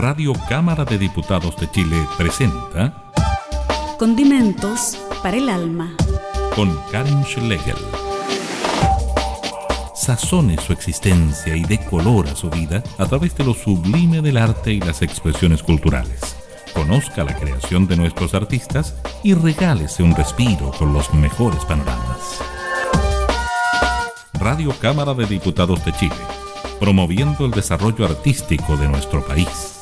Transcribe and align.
Radio 0.00 0.32
Cámara 0.48 0.86
de 0.86 0.96
Diputados 0.96 1.58
de 1.58 1.70
Chile 1.70 2.06
presenta 2.16 3.12
Condimentos 3.98 4.96
para 5.22 5.36
el 5.36 5.50
alma. 5.50 5.94
con 6.56 6.74
Karen 6.90 7.22
Schlegel. 7.22 7.76
Sazone 9.94 10.56
su 10.56 10.72
existencia 10.72 11.54
y 11.54 11.64
dé 11.64 11.84
color 11.84 12.28
a 12.28 12.34
su 12.34 12.48
vida 12.48 12.82
a 12.96 13.04
través 13.04 13.36
de 13.36 13.44
lo 13.44 13.52
sublime 13.52 14.22
del 14.22 14.38
arte 14.38 14.72
y 14.72 14.80
las 14.80 15.02
expresiones 15.02 15.62
culturales. 15.62 16.34
Conozca 16.72 17.22
la 17.22 17.36
creación 17.36 17.86
de 17.86 17.98
nuestros 17.98 18.32
artistas 18.32 18.94
y 19.22 19.34
regálese 19.34 20.02
un 20.02 20.14
respiro 20.14 20.70
con 20.78 20.94
los 20.94 21.12
mejores 21.12 21.62
panoramas. 21.66 22.40
Radio 24.32 24.72
Cámara 24.80 25.12
de 25.12 25.26
Diputados 25.26 25.84
de 25.84 25.92
Chile, 25.92 26.16
promoviendo 26.78 27.44
el 27.44 27.50
desarrollo 27.50 28.06
artístico 28.06 28.78
de 28.78 28.88
nuestro 28.88 29.22
país. 29.26 29.79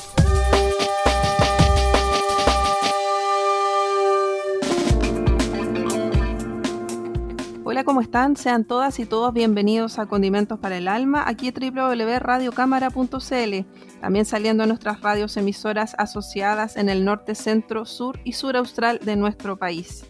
¿Cómo 7.99 8.05
están? 8.05 8.37
Sean 8.37 8.65
todas 8.65 9.01
y 9.01 9.07
todos 9.07 9.35
bienvenidos 9.35 9.99
a 9.99 10.07
Condimentos 10.07 10.61
para 10.61 10.77
el 10.77 10.87
Alma, 10.87 11.25
aquí 11.27 11.51
www.radiocámara.cl, 11.51 14.01
también 14.01 14.25
saliendo 14.25 14.63
en 14.63 14.69
nuestras 14.69 15.01
radios 15.01 15.37
emisoras 15.37 15.97
asociadas 15.99 16.77
en 16.77 16.91
el 16.91 17.05
norte, 17.05 17.35
centro, 17.35 17.85
sur 17.87 18.21
y 18.23 18.35
sur 18.35 18.57
austral 18.57 19.01
de 19.03 19.17
nuestro 19.17 19.59
país. 19.59 20.07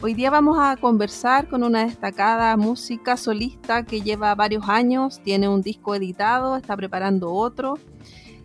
Hoy 0.00 0.14
día 0.14 0.30
vamos 0.30 0.58
a 0.60 0.76
conversar 0.76 1.48
con 1.48 1.62
una 1.62 1.84
destacada 1.84 2.56
música 2.56 3.16
solista 3.16 3.84
que 3.84 4.00
lleva 4.00 4.34
varios 4.34 4.68
años, 4.68 5.22
tiene 5.22 5.48
un 5.48 5.62
disco 5.62 5.94
editado, 5.94 6.56
está 6.56 6.76
preparando 6.76 7.32
otro. 7.32 7.78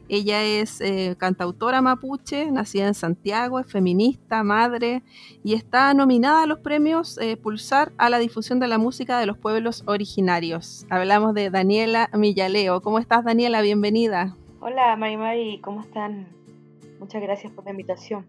Ella 0.09 0.43
es 0.43 0.79
eh, 0.79 1.15
cantautora 1.17 1.81
mapuche, 1.81 2.49
nacida 2.49 2.87
en 2.87 2.93
Santiago, 2.93 3.59
es 3.59 3.67
feminista, 3.67 4.41
madre 4.43 5.03
y 5.43 5.53
está 5.53 5.93
nominada 5.93 6.43
a 6.43 6.45
los 6.45 6.59
premios 6.59 7.17
eh, 7.17 7.35
Pulsar 7.35 7.91
a 7.97 8.09
la 8.09 8.17
difusión 8.17 8.59
de 8.59 8.67
la 8.67 8.77
música 8.77 9.19
de 9.19 9.25
los 9.25 9.37
pueblos 9.37 9.83
originarios. 9.85 10.85
Hablamos 10.89 11.33
de 11.33 11.49
Daniela 11.49 12.09
Millaleo. 12.13 12.81
¿Cómo 12.81 12.99
estás, 12.99 13.25
Daniela? 13.25 13.61
Bienvenida. 13.61 14.35
Hola, 14.61 14.95
Mari 14.95 15.17
Mari, 15.17 15.59
¿cómo 15.61 15.81
están? 15.81 16.27
Muchas 16.99 17.21
gracias 17.21 17.51
por 17.51 17.65
la 17.65 17.71
invitación. 17.71 18.25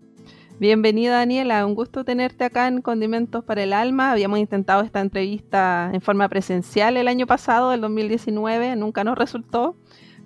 Bienvenida, 0.61 1.19
Daniela. 1.19 1.65
Un 1.65 1.77
gusto 1.77 2.05
tenerte 2.05 2.45
acá 2.45 2.67
en 2.67 2.83
Condimentos 2.83 3.45
para 3.45 3.63
el 3.63 3.73
Alma. 3.73 4.11
Habíamos 4.11 4.41
intentado 4.41 4.83
esta 4.83 5.01
entrevista 5.01 5.89
en 5.93 6.01
forma 6.01 6.29
presencial 6.29 6.97
el 6.97 7.07
año 7.07 7.29
pasado, 7.29 7.73
el 7.73 7.81
2019, 7.81 8.75
nunca 8.75 9.05
nos 9.05 9.17
resultó. 9.17 9.77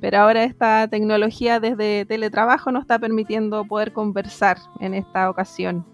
Pero 0.03 0.19
ahora 0.19 0.43
esta 0.43 0.89
tecnología 0.89 1.61
desde 1.61 2.05
teletrabajo 2.05 2.73
nos 2.73 2.83
está 2.83 2.99
permitiendo 2.99 3.65
poder 3.65 3.93
conversar 3.93 4.59
en 4.81 4.95
esta 4.95 5.31
ocasión. 5.31 5.87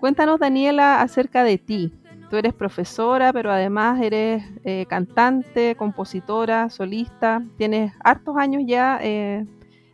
Cuéntanos, 0.00 0.40
Daniela, 0.40 1.00
acerca 1.00 1.44
de 1.44 1.56
ti. 1.56 1.92
Tú 2.28 2.36
eres 2.36 2.52
profesora, 2.52 3.32
pero 3.32 3.52
además 3.52 4.02
eres 4.02 4.42
eh, 4.64 4.86
cantante, 4.88 5.76
compositora, 5.76 6.68
solista. 6.68 7.44
Tienes 7.56 7.92
hartos 8.02 8.36
años 8.36 8.64
ya 8.66 8.98
eh, 9.00 9.46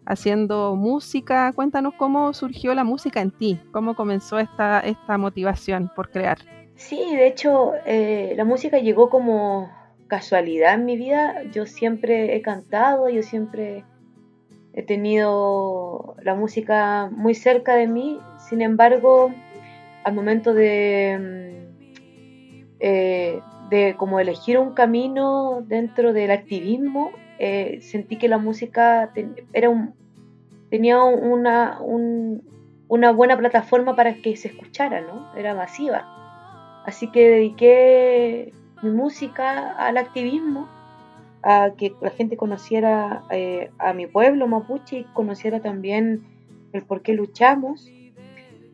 haciendo 0.06 0.74
música. 0.74 1.52
Cuéntanos 1.52 1.92
cómo 1.98 2.32
surgió 2.32 2.74
la 2.74 2.84
música 2.84 3.20
en 3.20 3.30
ti, 3.30 3.60
cómo 3.72 3.94
comenzó 3.94 4.38
esta, 4.38 4.80
esta 4.80 5.18
motivación 5.18 5.92
por 5.94 6.10
crear. 6.10 6.38
Sí, 6.76 7.14
de 7.14 7.26
hecho, 7.26 7.72
eh, 7.84 8.32
la 8.38 8.46
música 8.46 8.78
llegó 8.78 9.10
como 9.10 9.68
casualidad 10.08 10.74
en 10.74 10.84
mi 10.84 10.96
vida. 10.96 11.42
Yo 11.52 11.66
siempre 11.66 12.34
he 12.34 12.42
cantado, 12.42 13.08
yo 13.08 13.22
siempre 13.22 13.84
he 14.72 14.82
tenido 14.82 16.16
la 16.22 16.34
música 16.34 17.08
muy 17.12 17.34
cerca 17.34 17.74
de 17.74 17.86
mí. 17.86 18.18
Sin 18.48 18.60
embargo, 18.62 19.30
al 20.04 20.14
momento 20.14 20.54
de, 20.54 21.18
mm, 21.20 22.74
eh, 22.80 23.40
de 23.70 23.94
como 23.96 24.18
elegir 24.20 24.58
un 24.58 24.72
camino 24.72 25.62
dentro 25.66 26.12
del 26.12 26.30
activismo, 26.30 27.10
eh, 27.38 27.78
sentí 27.82 28.16
que 28.16 28.28
la 28.28 28.38
música 28.38 29.12
era 29.52 29.68
un, 29.68 29.94
tenía 30.70 31.02
una, 31.02 31.80
un- 31.80 32.42
una 32.88 33.12
buena 33.12 33.36
plataforma 33.36 33.94
para 33.94 34.14
que 34.14 34.36
se 34.36 34.48
escuchara, 34.48 35.00
¿no? 35.02 35.34
Era 35.36 35.54
masiva. 35.54 36.06
Así 36.86 37.10
que 37.10 37.28
dediqué 37.28 38.52
mi 38.82 38.90
música 38.90 39.70
al 39.72 39.96
activismo, 39.96 40.68
a 41.42 41.70
que 41.76 41.94
la 42.00 42.10
gente 42.10 42.36
conociera 42.36 43.22
eh, 43.30 43.70
a 43.78 43.92
mi 43.92 44.06
pueblo 44.06 44.46
mapuche 44.48 44.98
y 44.98 45.04
conociera 45.04 45.60
también 45.60 46.24
el 46.72 46.82
por 46.82 47.02
qué 47.02 47.12
luchamos. 47.12 47.90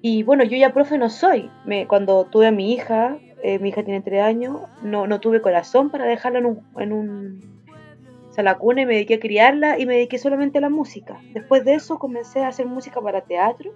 Y 0.01 0.23
bueno, 0.23 0.45
yo 0.45 0.57
ya 0.57 0.73
profe 0.73 0.99
no 0.99 1.09
soy. 1.09 1.51
Cuando 1.89 2.25
tuve 2.25 2.49
a 2.49 2.51
mi 2.51 2.73
hija, 2.73 3.19
eh, 3.43 3.59
mi 3.59 3.71
hija 3.71 3.83
tiene 3.83 4.01
tres 4.01 4.23
años, 4.23 4.63
no, 4.83 5.07
no 5.07 5.21
tuve 5.21 5.41
corazón 5.41 5.91
para 5.91 6.05
dejarla 6.05 6.41
en 6.41 6.47
un, 6.47 6.61
en 6.79 6.93
un 6.93 7.55
o 8.31 8.33
sea, 8.35 8.43
la 8.43 8.59
cuna 8.59 8.83
y 8.83 8.87
me 8.87 8.95
dediqué 8.95 9.15
a 9.15 9.21
criarla 9.21 9.79
y 9.79 9.87
me 9.87 9.95
dediqué 9.95 10.19
solamente 10.19 10.59
a 10.59 10.61
la 10.61 10.69
música. 10.69 11.21
Después 11.33 11.65
de 11.65 11.75
eso 11.75 11.99
comencé 11.99 12.43
a 12.43 12.49
hacer 12.49 12.67
música 12.67 13.01
para 13.01 13.21
teatro 13.21 13.73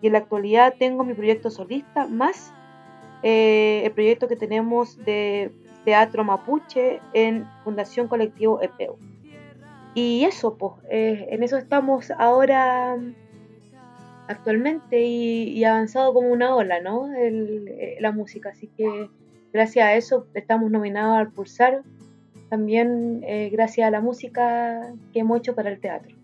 y 0.00 0.06
en 0.06 0.14
la 0.14 0.20
actualidad 0.20 0.74
tengo 0.78 1.04
mi 1.04 1.14
proyecto 1.14 1.50
solista 1.50 2.06
más 2.06 2.54
eh, 3.22 3.82
el 3.84 3.92
proyecto 3.92 4.28
que 4.28 4.36
tenemos 4.36 4.96
de 5.04 5.50
teatro 5.84 6.24
mapuche 6.24 7.00
en 7.12 7.46
Fundación 7.64 8.08
Colectivo 8.08 8.60
EPEU. 8.62 8.96
Y 9.94 10.24
eso, 10.24 10.56
pues, 10.56 10.72
en 10.88 11.42
eso 11.42 11.56
estamos 11.58 12.10
ahora 12.12 12.96
actualmente 14.28 15.02
y, 15.02 15.48
y 15.50 15.64
avanzado 15.64 16.14
como 16.14 16.28
una 16.30 16.54
ola, 16.54 16.80
¿no? 16.80 17.12
El- 17.14 17.68
eh, 17.68 17.96
la 18.00 18.12
música. 18.12 18.50
Así 18.50 18.68
que 18.76 19.08
gracias 19.52 19.84
a 19.86 19.94
eso 19.94 20.26
estamos 20.34 20.70
nominados 20.70 21.16
al 21.18 21.30
Pulsar 21.32 21.82
también 22.48 23.22
eh, 23.26 23.48
gracias 23.50 23.88
a 23.88 23.90
la 23.90 24.00
música 24.02 24.92
que 25.12 25.20
hemos 25.20 25.38
hecho 25.38 25.54
para 25.54 25.70
el 25.70 25.80
teatro. 25.80 26.14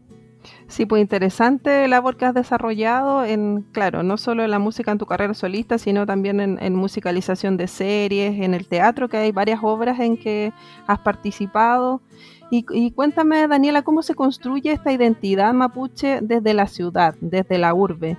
Sí, 0.69 0.84
pues 0.84 1.01
interesante 1.01 1.89
labor 1.89 2.17
que 2.17 2.27
has 2.27 2.34
desarrollado 2.34 3.25
en, 3.25 3.62
claro, 3.73 4.03
no 4.03 4.19
solo 4.19 4.45
en 4.45 4.51
la 4.51 4.59
música 4.59 4.93
en 4.93 4.99
tu 4.99 5.06
carrera 5.06 5.33
solista, 5.34 5.79
sino 5.79 6.05
también 6.05 6.41
en, 6.41 6.59
en 6.62 6.75
musicalización 6.75 7.56
de 7.56 7.67
series, 7.67 8.39
en 8.41 8.53
el 8.55 8.69
teatro, 8.69 9.09
que 9.09 9.17
hay 9.17 9.33
varias 9.33 9.61
obras 9.62 9.99
en 9.99 10.19
que 10.19 10.53
has 10.87 10.99
participado. 10.99 12.03
Y, 12.51 12.93
cuéntame, 12.93 13.47
Daniela, 13.47 13.83
cómo 13.83 14.03
se 14.03 14.15
construye 14.15 14.73
esta 14.73 14.91
identidad 14.91 15.53
mapuche 15.53 16.21
desde 16.23 16.55
la 16.55 16.67
ciudad, 16.67 17.15
desde 17.21 17.59
la 17.59 17.75
urbe, 17.75 18.17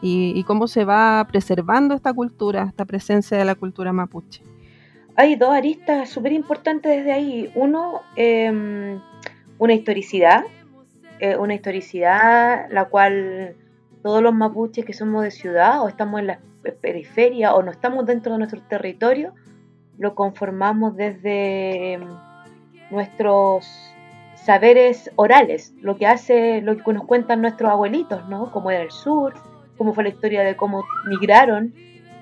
y, 0.00 0.42
cómo 0.44 0.68
se 0.68 0.84
va 0.84 1.26
preservando 1.30 1.94
esta 1.94 2.12
cultura, 2.12 2.64
esta 2.68 2.84
presencia 2.84 3.36
de 3.36 3.44
la 3.44 3.56
cultura 3.56 3.92
mapuche. 3.92 4.42
Hay 5.16 5.34
dos 5.34 5.50
aristas 5.50 6.10
súper 6.10 6.32
importantes 6.32 6.96
desde 6.96 7.12
ahí. 7.12 7.52
Uno, 7.54 8.00
eh, 8.16 8.98
una 9.58 9.74
historicidad, 9.74 10.44
eh, 11.22 11.36
una 11.36 11.54
historicidad 11.54 12.66
la 12.68 12.86
cual 12.86 13.54
todos 14.02 14.20
los 14.20 14.34
mapuches 14.34 14.84
que 14.84 14.92
somos 14.92 15.22
de 15.22 15.30
ciudad 15.30 15.80
o 15.80 15.86
estamos 15.86 16.18
en 16.18 16.26
la 16.26 16.40
periferia 16.80 17.54
o 17.54 17.62
no 17.62 17.70
estamos 17.70 18.06
dentro 18.06 18.32
de 18.32 18.38
nuestro 18.38 18.60
territorio, 18.62 19.32
lo 19.98 20.16
conformamos 20.16 20.96
desde 20.96 21.92
eh, 21.92 22.00
nuestros 22.90 23.94
saberes 24.34 25.12
orales, 25.14 25.72
lo 25.80 25.96
que 25.96 26.08
hace, 26.08 26.60
lo 26.60 26.76
que 26.76 26.92
nos 26.92 27.04
cuentan 27.04 27.40
nuestros 27.40 27.70
abuelitos, 27.70 28.28
¿no? 28.28 28.50
Como 28.50 28.72
era 28.72 28.82
el 28.82 28.90
sur, 28.90 29.34
cómo 29.78 29.94
fue 29.94 30.02
la 30.02 30.10
historia 30.10 30.42
de 30.42 30.56
cómo 30.56 30.82
migraron 31.06 31.72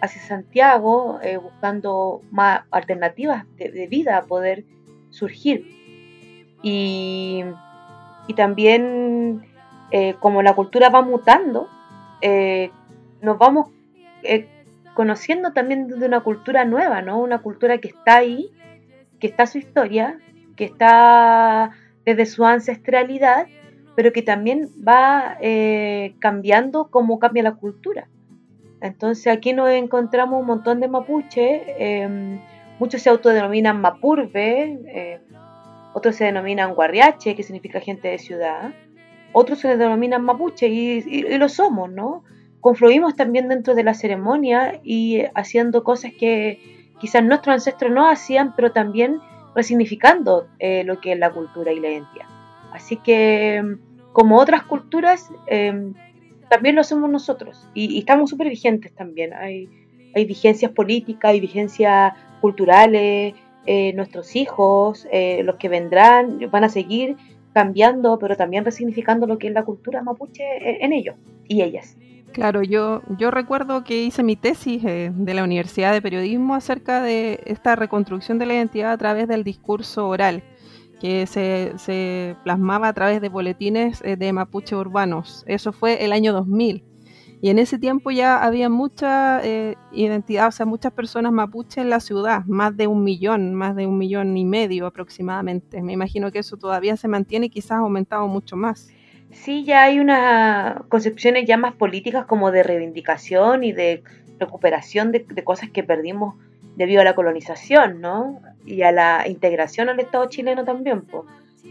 hacia 0.03 0.21
Santiago 0.21 1.21
eh, 1.23 1.39
buscando 1.39 2.21
más 2.31 2.65
alternativas 2.71 3.47
de, 3.57 3.71
de 3.71 3.87
vida 3.87 4.19
a 4.19 4.27
poder 4.27 4.67
surgir. 5.09 5.65
Y, 6.63 7.45
y 8.31 8.35
también 8.35 9.43
eh, 9.91 10.15
como 10.21 10.41
la 10.41 10.55
cultura 10.55 10.89
va 10.89 11.03
mutando, 11.03 11.69
eh, 12.23 12.71
nos 13.21 13.39
vamos 13.39 13.71
eh, 14.23 14.47
conociendo 14.95 15.53
también 15.53 15.89
de 15.89 16.07
una 16.07 16.21
cultura 16.21 16.65
nueva, 16.65 17.03
¿no? 17.03 17.21
Una 17.21 17.43
cultura 17.43 17.79
que 17.79 17.89
está 17.89 18.19
ahí, 18.19 18.53
que 19.19 19.27
está 19.27 19.47
su 19.47 19.59
historia, 19.59 20.21
que 20.55 20.67
está 20.67 21.73
desde 22.05 22.25
su 22.25 22.45
ancestralidad, 22.45 23.49
pero 23.97 24.13
que 24.13 24.23
también 24.23 24.69
va 24.87 25.37
cambiando 26.21 26.89
como 26.89 27.19
cambia 27.19 27.43
la 27.43 27.57
cultura. 27.57 28.07
Entonces 28.81 29.27
aquí 29.27 29.55
nos 29.55 29.71
encontramos 29.71 30.41
un 30.41 30.47
montón 30.47 30.79
de 30.79 30.87
mapuche, 30.87 31.65
eh, 31.67 32.39
muchos 32.79 33.03
se 33.03 33.11
autodenominan 33.11 33.81
mapurbe, 33.81 35.19
otros 35.93 36.17
se 36.17 36.25
denominan 36.25 36.75
guarriache, 36.75 37.35
que 37.35 37.43
significa 37.43 37.81
gente 37.81 38.09
de 38.09 38.19
ciudad, 38.19 38.73
otros 39.33 39.61
se 39.61 39.77
denominan 39.77 40.23
mapuche 40.25 40.69
y, 40.69 40.99
y- 41.07 41.27
y 41.27 41.39
lo 41.39 41.49
somos, 41.49 41.91
¿no? 41.91 42.25
Confluimos 42.61 43.17
también 43.17 43.49
dentro 43.49 43.75
de 43.75 43.85
la 43.85 43.95
ceremonia 43.95 44.81
y 44.85 45.23
haciendo 45.35 45.83
cosas 45.85 46.13
que 46.19 46.59
quizás 47.01 47.25
nuestros 47.25 47.55
ancestros 47.55 47.91
no 47.91 48.09
hacían, 48.09 48.55
pero 48.55 48.73
también 48.73 49.19
resignificando 49.55 50.47
eh, 50.59 50.85
lo 50.85 51.01
que 51.01 51.13
es 51.13 51.19
la 51.19 51.31
cultura 51.31 51.73
y 51.73 51.81
la 51.81 51.89
identidad. 51.91 52.27
Así 52.73 52.97
que 52.97 53.63
como 54.13 54.37
otras 54.39 54.63
culturas, 54.65 55.31
em, 55.47 55.95
también 56.49 56.75
lo 56.75 56.81
hacemos 56.83 57.09
nosotros 57.11 57.69
y, 57.75 57.99
estamos 57.99 58.31
súper 58.31 58.49
vigentes 58.49 58.93
también. 58.93 59.33
Hay, 59.35 59.69
hay 60.15 60.25
vigencias 60.25 60.73
políticas, 60.73 61.31
hay 61.31 61.41
vigencias 61.41 62.13
culturales, 62.41 63.35
eh, 63.73 63.93
nuestros 63.95 64.35
hijos, 64.35 65.07
eh, 65.13 65.43
los 65.45 65.55
que 65.57 65.69
vendrán, 65.69 66.41
van 66.51 66.65
a 66.65 66.69
seguir 66.69 67.17
cambiando, 67.53 68.19
pero 68.19 68.37
también 68.37 68.65
resignificando 68.65 69.29
lo 69.29 69.39
que 69.39 69.47
es 69.47 69.53
la 69.53 69.65
cultura 69.65 70.03
mapuche 70.03 70.43
en 70.85 70.93
ellos 70.93 71.15
y 71.47 71.63
ellas. 71.63 71.97
Claro, 72.33 72.63
yo, 72.63 73.03
yo 73.17 73.31
recuerdo 73.31 73.85
que 73.85 74.03
hice 74.03 74.25
mi 74.25 74.35
tesis 74.35 74.85
eh, 74.85 75.13
de 75.15 75.35
la 75.35 75.45
Universidad 75.45 75.93
de 75.93 76.03
Periodismo 76.03 76.57
acerca 76.57 77.01
de 77.01 77.41
esta 77.45 77.77
reconstrucción 77.77 78.39
de 78.39 78.47
la 78.47 78.55
identidad 78.55 78.91
a 78.91 78.99
través 78.99 79.29
del 79.29 79.45
discurso 79.45 80.09
oral, 80.09 80.43
que 81.01 81.29
se, 81.29 81.73
se 81.77 82.35
plasmaba 82.45 82.89
a 82.89 82.93
través 82.93 83.21
de 83.21 83.29
boletines 83.29 84.01
eh, 84.05 84.17
de 84.17 84.33
mapuche 84.33 84.75
urbanos. 84.75 85.45
Eso 85.47 85.73
fue 85.73 86.05
el 86.05 86.13
año 86.13 86.33
2000. 86.33 86.85
Y 87.43 87.49
en 87.49 87.59
ese 87.59 87.79
tiempo 87.79 88.11
ya 88.11 88.43
había 88.43 88.69
mucha 88.69 89.41
eh, 89.43 89.77
identidad, 89.93 90.49
o 90.49 90.53
sea, 90.53 90.67
muchas 90.67 90.93
personas 90.93 91.33
mapuche 91.33 91.81
en 91.81 91.89
la 91.89 92.01
ciudad, 92.01 92.45
más 92.45 92.77
de 92.77 92.87
un 92.87 93.03
millón, 93.03 93.55
más 93.55 93.75
de 93.77 93.87
un 93.87 93.97
millón 93.97 94.37
y 94.37 94.45
medio 94.45 94.87
aproximadamente. 94.87 95.83
Me 95.83 95.95
imagino 95.95 96.31
que 96.31 96.41
eso 96.41 96.59
todavía 96.59 96.99
se 96.99 97.09
mantiene 97.09 97.47
y 97.47 97.51
quizás 97.51 97.73
ha 97.73 97.77
aumentado 97.79 98.29
mucho 98.29 98.57
más. 98.57 98.93
Sí, 99.31 99.65
ya 99.65 99.85
hay 99.85 100.01
unas 100.01 100.83
concepciones 100.89 101.47
ya 101.47 101.57
más 101.57 101.75
políticas 101.75 102.27
como 102.27 102.51
de 102.51 102.63
reivindicación 102.63 103.65
y 103.65 103.73
de 103.73 104.03
recuperación 104.39 105.11
de, 105.13 105.25
cosas 105.45 105.71
que 105.71 105.83
perdimos 105.83 106.35
debido 106.77 107.01
a 107.01 107.05
la 107.05 107.15
colonización, 107.15 108.03
¿no? 108.03 108.41
Y 108.67 108.83
a 108.83 108.93
la 108.93 109.25
integración 109.27 109.89
al 109.89 110.01
Estado 110.01 110.27
chileno 110.27 110.65
también, 110.65 111.05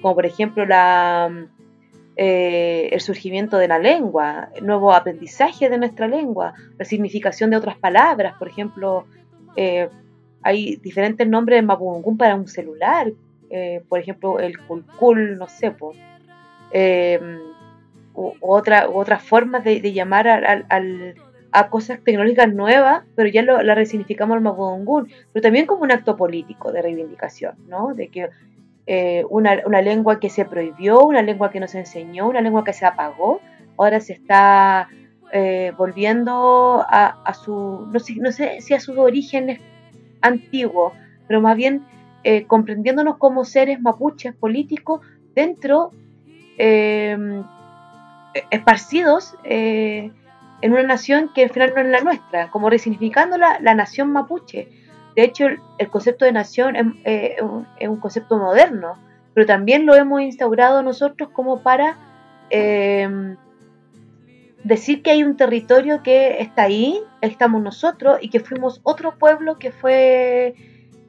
como 0.01 0.15
por 0.15 0.25
ejemplo 0.25 0.65
la, 0.65 1.29
eh, 2.21 2.89
el 2.91 2.99
surgimiento 2.99 3.57
de 3.57 3.69
la 3.69 3.79
lengua, 3.79 4.49
nuevo 4.61 4.91
aprendizaje 4.93 5.69
de 5.69 5.77
nuestra 5.77 6.05
lengua, 6.05 6.53
la 6.77 6.83
significación 6.83 7.49
de 7.49 7.55
otras 7.55 7.77
palabras, 7.77 8.33
por 8.37 8.49
ejemplo, 8.49 9.05
eh, 9.55 9.87
hay 10.41 10.75
diferentes 10.75 11.25
nombres 11.25 11.59
de 11.59 11.61
Mapungún 11.61 12.17
para 12.17 12.35
un 12.35 12.49
celular, 12.49 13.09
eh, 13.49 13.83
por 13.87 13.99
ejemplo, 13.99 14.37
el 14.41 14.59
culcul, 14.59 15.37
no 15.37 15.47
sé, 15.47 15.73
u, 18.13 18.33
otra, 18.41 18.89
otras 18.89 19.23
formas 19.23 19.63
de, 19.63 19.79
llamar 19.93 20.27
a 20.27 21.69
cosas 21.69 22.01
tecnológicas 22.03 22.53
nuevas, 22.53 23.05
pero 23.15 23.29
ya 23.29 23.43
lo, 23.43 23.63
la 23.63 23.75
resignificamos 23.75 24.35
al 24.35 24.41
Mapudungún, 24.41 25.07
pero 25.31 25.41
también 25.41 25.65
como 25.65 25.83
un 25.83 25.93
acto 25.93 26.17
político 26.17 26.73
de 26.73 26.81
reivindicación, 26.81 27.55
¿no? 27.69 27.93
De 27.93 28.09
que 28.09 28.27
eh, 28.91 29.23
una, 29.29 29.53
lengua 29.83 30.19
que 30.19 30.31
se 30.31 30.45
prohibió, 30.45 31.01
una 31.01 31.21
lengua 31.21 31.51
que 31.51 31.59
no 31.59 31.67
se 31.67 31.77
enseñó, 31.77 32.27
una 32.27 32.41
lengua 32.41 32.63
que 32.63 32.73
se 32.73 32.87
apagó, 32.87 33.39
ahora 33.77 33.99
se 33.99 34.13
está 34.13 34.89
eh, 35.31 35.71
volviendo 35.77 36.83
a, 36.89 37.31
su, 37.35 37.87
no 37.93 37.99
sé, 37.99 38.15
no 38.15 38.31
sé, 38.31 38.61
si 38.61 38.73
a 38.73 38.79
sus 38.79 38.97
orígenes 38.97 39.59
antiguos, 40.21 40.93
pero 41.27 41.39
más 41.39 41.55
bien 41.55 41.85
eh, 42.23 42.47
comprendiéndonos 42.47 43.17
como 43.17 43.45
seres 43.45 43.79
mapuches 43.79 44.33
políticos 44.33 45.01
dentro 45.35 45.91
e-, 46.57 47.37
esparcidos 48.49 49.35
en 49.43 50.13
una 50.63 50.81
nación 50.81 51.29
que 51.35 51.43
al 51.43 51.51
final 51.51 51.73
no 51.75 51.81
es 51.81 51.89
la 51.89 52.01
nuestra, 52.01 52.49
como 52.49 52.71
resignificando 52.71 53.37
la, 53.37 53.59
nación 53.75 54.11
mapuche. 54.11 54.67
De 55.19 55.25
hecho, 55.25 55.47
el, 55.77 55.89
concepto 55.89 56.23
de 56.23 56.31
nación 56.31 56.77
eh, 57.03 57.35
es, 57.77 57.89
un 57.89 57.99
concepto 57.99 58.37
moderno, 58.37 58.93
pero 59.33 59.45
también 59.45 59.85
lo 59.85 59.93
hemos 59.93 60.21
instaurado 60.21 60.81
nosotros 60.81 61.27
como 61.33 61.61
para 61.61 61.97
em, 62.49 63.35
decir 64.63 65.03
que 65.03 65.11
hay 65.11 65.23
un 65.25 65.35
territorio 65.35 66.03
que 66.03 66.39
está 66.39 66.63
ahí, 66.63 67.01
estamos 67.19 67.61
nosotros, 67.61 68.19
y 68.21 68.29
que 68.29 68.39
fuimos 68.39 68.79
otro 68.83 69.17
pueblo 69.17 69.59
que 69.59 69.73
fue 69.73 70.55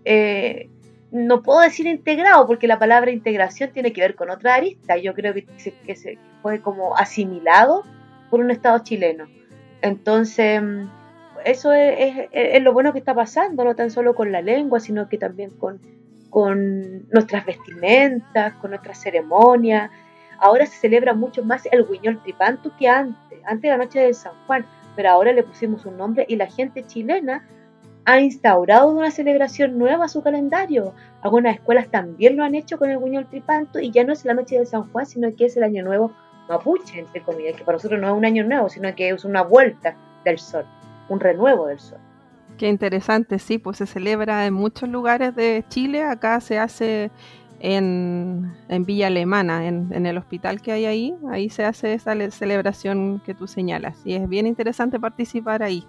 eh, 0.04 0.68
no 1.12 1.44
puedo 1.44 1.60
decir 1.60 1.86
integrado, 1.86 2.48
porque 2.48 2.66
la 2.66 2.80
palabra 2.80 3.12
integración 3.12 3.70
tiene 3.70 3.92
que 3.92 4.00
ver 4.00 4.16
con 4.16 4.28
otra 4.28 4.56
arista. 4.56 4.96
Yo 4.96 5.14
creo 5.14 5.34
que 5.34 5.46
se, 5.56 5.70
que 5.70 5.94
se 5.94 6.18
fue 6.42 6.60
como 6.60 6.96
asimilado 6.96 7.84
por 8.28 8.40
un 8.40 8.50
Estado 8.50 8.80
chileno. 8.80 9.28
Entonces, 9.82 10.60
eso 11.44 11.72
es, 11.72 12.62
lo 12.62 12.72
bueno 12.72 12.92
que 12.92 12.98
está 12.98 13.14
pasando, 13.14 13.64
no 13.64 13.74
tan 13.74 13.90
solo 13.90 14.14
con 14.14 14.32
la 14.32 14.42
lengua, 14.42 14.80
sino 14.80 15.08
que 15.08 15.18
también 15.18 15.50
con, 15.50 15.80
nuestras 17.10 17.44
vestimentas, 17.44 18.54
con 18.54 18.70
nuestras 18.70 19.00
ceremonias. 19.00 19.90
Ahora 20.38 20.66
se 20.66 20.76
celebra 20.76 21.12
mucho 21.12 21.44
más 21.44 21.66
el 21.70 21.86
Guiñol 21.86 22.22
Tripantu 22.22 22.70
que 22.78 22.88
antes, 22.88 23.38
antes 23.44 23.62
de 23.62 23.68
la 23.68 23.76
noche 23.76 24.00
de 24.00 24.14
San 24.14 24.32
Juan, 24.46 24.64
pero 24.96 25.10
ahora 25.10 25.32
le 25.32 25.42
pusimos 25.42 25.84
un 25.86 25.96
nombre 25.96 26.24
y 26.28 26.36
la 26.36 26.46
gente 26.46 26.84
chilena 26.86 27.46
ha 28.04 28.20
instaurado 28.20 28.88
una 28.88 29.10
celebración 29.10 29.78
nueva 29.78 30.06
a 30.06 30.08
su 30.08 30.22
calendario. 30.22 30.94
Algunas 31.20 31.56
escuelas 31.56 31.88
también 31.90 32.36
lo 32.36 32.44
han 32.44 32.54
hecho 32.54 32.78
con 32.78 32.90
el 32.90 32.98
Guiñol 32.98 33.28
Tripanto 33.28 33.78
y 33.78 33.90
ya 33.90 34.04
no 34.04 34.12
es 34.12 34.24
la 34.24 34.34
noche 34.34 34.58
de 34.58 34.66
San 34.66 34.90
Juan, 34.90 35.06
sino 35.06 35.34
que 35.36 35.46
es 35.46 35.56
el 35.56 35.64
Año 35.64 35.84
Nuevo 35.84 36.12
Mapuche, 36.50 36.98
entre 36.98 37.22
comillas, 37.22 37.56
que 37.56 37.64
para 37.64 37.76
nosotros 37.76 38.00
no 38.00 38.08
es 38.08 38.12
un 38.12 38.24
año 38.24 38.44
nuevo, 38.44 38.68
sino 38.68 38.92
que 38.94 39.10
es 39.10 39.24
una 39.24 39.42
vuelta 39.42 39.96
del 40.24 40.38
sol, 40.38 40.66
un 41.10 41.20
renuevo 41.20 41.66
del 41.66 41.78
sol. 41.78 41.98
Qué 42.56 42.68
interesante, 42.68 43.38
sí, 43.38 43.58
pues 43.58 43.78
se 43.78 43.86
celebra 43.86 44.46
en 44.46 44.54
muchos 44.54 44.88
lugares 44.88 45.34
de 45.34 45.64
Chile, 45.68 46.02
acá 46.02 46.40
se 46.40 46.58
hace 46.58 47.10
en, 47.60 48.52
Villa 48.84 49.06
Alemana, 49.06 49.66
en, 49.66 50.06
el 50.06 50.18
hospital 50.18 50.60
que 50.60 50.72
hay 50.72 50.86
ahí, 50.86 51.14
ahí 51.30 51.48
se 51.50 51.64
hace 51.64 51.94
esa 51.94 52.14
celebración 52.30 53.22
que 53.24 53.34
tú 53.34 53.46
señalas 53.46 54.00
y 54.04 54.14
es 54.14 54.28
bien 54.28 54.46
interesante 54.46 54.98
participar 54.98 55.62
ahí. 55.62 55.86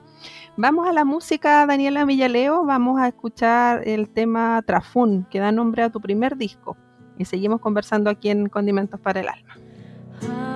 Vamos 0.57 0.87
a 0.87 0.93
la 0.93 1.05
música, 1.05 1.65
Daniela 1.65 2.05
Villaleo, 2.05 2.65
vamos 2.65 2.99
a 2.99 3.07
escuchar 3.07 3.87
el 3.87 4.09
tema 4.09 4.61
Trafún, 4.65 5.25
que 5.29 5.39
da 5.39 5.51
nombre 5.51 5.83
a 5.83 5.89
tu 5.89 6.01
primer 6.01 6.37
disco 6.37 6.77
y 7.17 7.25
seguimos 7.25 7.61
conversando 7.61 8.09
aquí 8.09 8.29
en 8.29 8.49
Condimentos 8.49 8.99
para 8.99 9.21
el 9.21 9.27
Alma. 9.27 10.50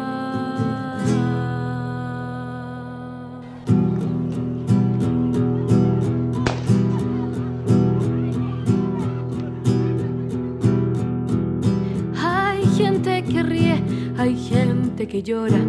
Hay 14.18 14.38
gente 14.38 15.08
que 15.08 15.22
llora, 15.22 15.60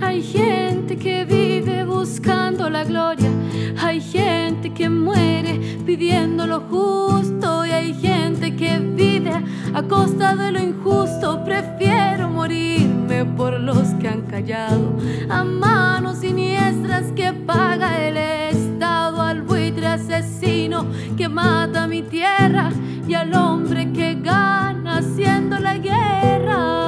hay 0.00 0.22
gente 0.22 0.96
que 0.96 1.24
vive 1.24 1.84
buscando 1.84 2.70
la 2.70 2.84
gloria, 2.84 3.28
hay 3.82 4.00
gente 4.00 4.72
que 4.72 4.88
muere 4.88 5.58
pidiendo 5.84 6.46
lo 6.46 6.60
justo 6.60 7.66
y 7.66 7.70
hay 7.70 7.92
gente 7.94 8.54
que 8.54 8.78
vive 8.78 9.32
a 9.74 9.82
costa 9.82 10.36
de 10.36 10.52
lo 10.52 10.60
injusto. 10.60 11.42
Prefiero 11.44 12.28
morirme 12.28 13.24
por 13.24 13.58
los 13.58 13.88
que 14.00 14.06
han 14.06 14.22
callado, 14.22 14.96
a 15.28 15.42
manos 15.42 16.18
siniestras 16.18 17.10
que 17.12 17.32
paga 17.32 18.06
el 18.06 18.16
Estado, 18.16 19.20
al 19.20 19.42
buitre 19.42 19.88
asesino 19.88 20.86
que 21.16 21.28
mata 21.28 21.88
mi 21.88 22.02
tierra 22.02 22.70
y 23.08 23.14
al 23.14 23.34
hombre 23.34 23.90
que 23.92 24.14
gana 24.14 24.98
haciendo 24.98 25.58
la 25.58 25.76
guerra. 25.76 26.85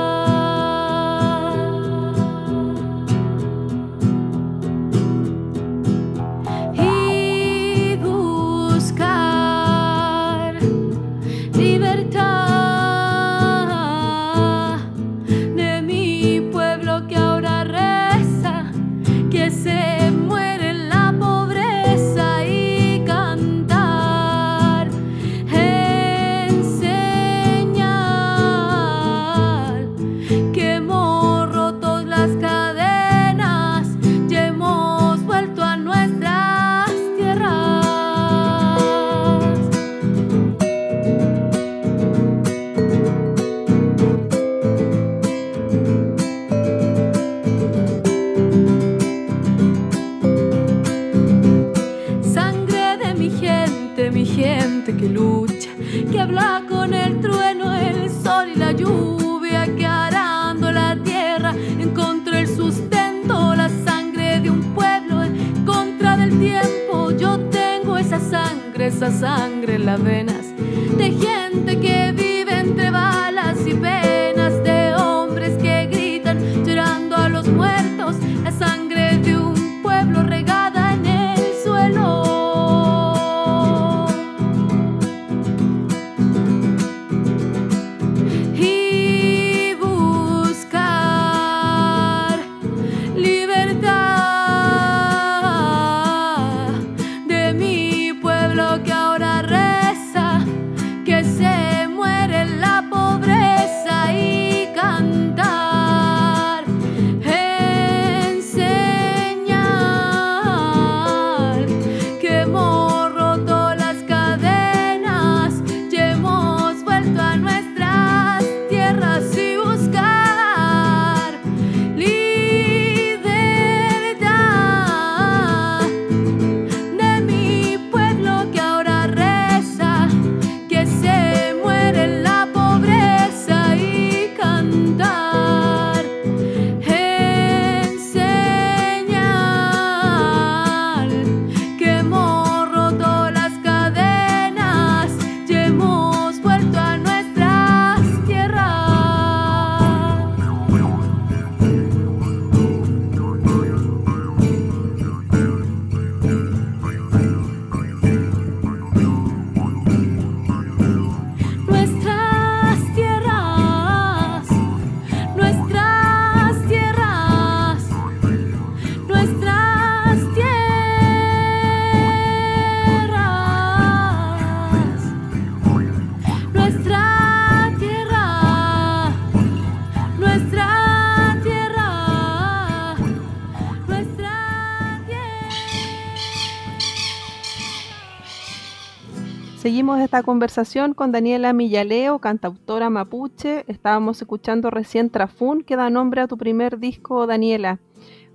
Esta 189.98 190.22
conversación 190.22 190.94
con 190.94 191.10
Daniela 191.10 191.52
Millaleo, 191.52 192.20
cantautora 192.20 192.88
mapuche. 192.88 193.64
Estábamos 193.66 194.22
escuchando 194.22 194.70
recién 194.70 195.10
Trafún, 195.10 195.64
que 195.64 195.74
da 195.74 195.90
nombre 195.90 196.20
a 196.20 196.28
tu 196.28 196.38
primer 196.38 196.78
disco, 196.78 197.26
Daniela. 197.26 197.80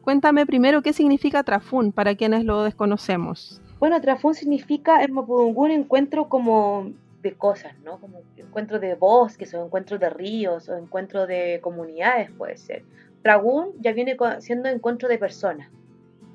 Cuéntame 0.02 0.46
primero 0.46 0.82
qué 0.82 0.92
significa 0.92 1.42
Trafún 1.44 1.94
para 1.94 2.16
quienes 2.16 2.44
lo 2.44 2.64
desconocemos. 2.64 3.62
Bueno, 3.80 4.00
Trafún 4.02 4.36
significa 4.36 5.04
en 5.04 5.14
Mapudungún 5.14 5.72
encuentro 5.72 6.28
como 6.28 6.92
de 7.22 7.34
cosas, 7.34 7.74
¿no? 7.80 7.98
Como 7.98 8.20
encuentro 8.36 8.80
de 8.80 8.96
bosques 8.96 9.54
o 9.54 9.66
encuentro 9.66 9.98
de 9.98 10.10
ríos 10.10 10.68
o 10.68 10.78
encuentro 10.78 11.26
de 11.26 11.60
comunidades 11.62 12.30
puede 12.32 12.58
ser. 12.58 12.84
Tragún 13.22 13.70
ya 13.80 13.94
viene 13.94 14.18
siendo 14.40 14.68
encuentro 14.68 15.08
de 15.08 15.18
personas. 15.18 15.70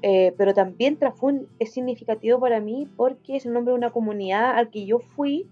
Eh, 0.02 0.32
pero 0.38 0.54
también 0.54 0.96
Trafún 0.96 1.48
es 1.58 1.72
significativo 1.72 2.38
para 2.38 2.60
mí 2.60 2.86
porque 2.96 3.36
es 3.36 3.46
el 3.46 3.52
nombre 3.52 3.72
de 3.72 3.78
una 3.78 3.90
comunidad 3.90 4.56
al 4.56 4.70
que 4.70 4.86
yo 4.86 5.00
fui 5.00 5.48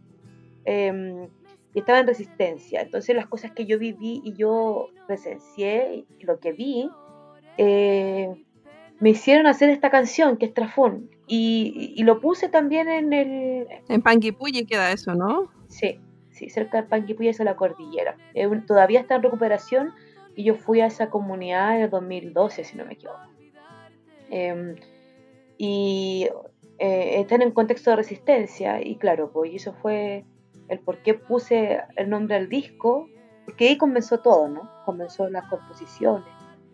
eh, 0.65 1.29
y 1.75 1.79
estaba 1.81 1.99
en 1.99 2.07
resistencia. 2.07 2.81
Entonces 2.83 3.17
las 3.17 3.27
cosas 3.27 3.51
que 3.53 3.67
yo 3.67 3.79
viví 3.79 4.21
y 4.25 4.35
yo 4.35 4.89
presencié 5.07 6.05
y 6.19 6.25
lo 6.25 6.39
que 6.39 6.53
vi 6.53 6.89
eh, 7.59 8.31
me 9.01 9.11
hicieron 9.11 9.47
hacer 9.47 9.69
esta 9.71 9.91
canción 9.91 10.37
que 10.37 10.47
es 10.47 10.55
Trafún. 10.55 11.11
Y, 11.27 11.93
y 11.97 12.05
lo 12.05 12.21
puse 12.21 12.49
también 12.49 12.89
en 12.89 13.13
el... 13.13 13.67
En 13.89 14.01
Panguipulli 14.03 14.65
queda 14.65 14.93
eso, 14.93 15.15
¿no? 15.15 15.51
Sí, 15.69 16.01
sí, 16.31 16.49
cerca 16.51 16.83
de 16.83 16.89
Panguipulli 16.89 17.29
es 17.29 17.41
la 17.41 17.57
cordillera. 17.57 18.17
Eh, 18.33 18.47
un- 18.47 18.65
todavía 18.65 19.01
está 19.01 19.17
en 19.17 19.23
recuperación 19.25 19.93
y 20.37 20.45
yo 20.45 20.55
fui 20.55 20.81
a 20.81 20.87
esa 20.87 21.11
comunidad 21.11 21.77
en 21.77 21.83
el 21.83 21.91
2012, 21.91 22.63
si 22.65 22.77
no 22.77 22.85
me 22.87 22.95
equivoco. 22.95 23.19
Em, 24.31 24.77
y 25.59 26.29
eh, 26.79 27.21
están 27.21 27.43
en 27.43 27.53
contexto 27.53 27.91
de 27.91 27.97
resistencia 27.97 28.83
y 28.83 28.97
claro, 28.97 29.31
pues 29.33 29.53
y 29.53 29.57
eso 29.57 29.73
fue 29.81 30.25
el 30.69 30.81
por 30.81 30.99
qué 31.03 31.15
puse 31.15 31.81
el 31.97 32.11
nombre 32.11 32.37
al 32.37 32.49
disco, 32.49 33.09
porque 33.45 33.69
ahí 33.69 33.79
comenzó 33.79 34.19
todo, 34.19 34.49
¿no? 34.49 34.71
Comenzó 34.85 35.29
las 35.31 35.47
composiciones, 35.49 36.29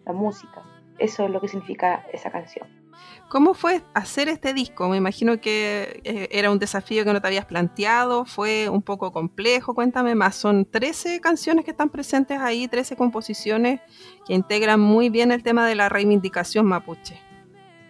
la 0.04 0.12
música. 0.12 0.62
Eso 0.98 1.24
es 1.24 1.30
lo 1.30 1.40
que 1.40 1.48
significa 1.48 2.06
esa 2.12 2.30
canción. 2.30 2.82
¿Cómo 3.28 3.54
fue 3.54 3.82
hacer 3.94 4.28
este 4.28 4.52
disco? 4.52 4.88
Me 4.88 4.96
imagino 4.96 5.40
que 5.40 6.00
eh, 6.04 6.28
era 6.32 6.50
un 6.50 6.58
desafío 6.58 7.04
que 7.04 7.12
no 7.12 7.20
te 7.20 7.26
habías 7.26 7.46
planteado, 7.46 8.24
fue 8.26 8.68
un 8.68 8.82
poco 8.82 9.12
complejo, 9.12 9.74
cuéntame 9.74 10.14
más. 10.14 10.36
Son 10.36 10.66
13 10.66 11.20
canciones 11.20 11.64
que 11.64 11.70
están 11.70 11.88
presentes 11.88 12.38
ahí, 12.40 12.68
13 12.68 12.96
composiciones 12.96 13.80
que 14.26 14.34
integran 14.34 14.80
muy 14.80 15.08
bien 15.08 15.32
el 15.32 15.42
tema 15.42 15.66
de 15.66 15.74
la 15.74 15.88
reivindicación 15.88 16.66
mapuche. 16.66 17.31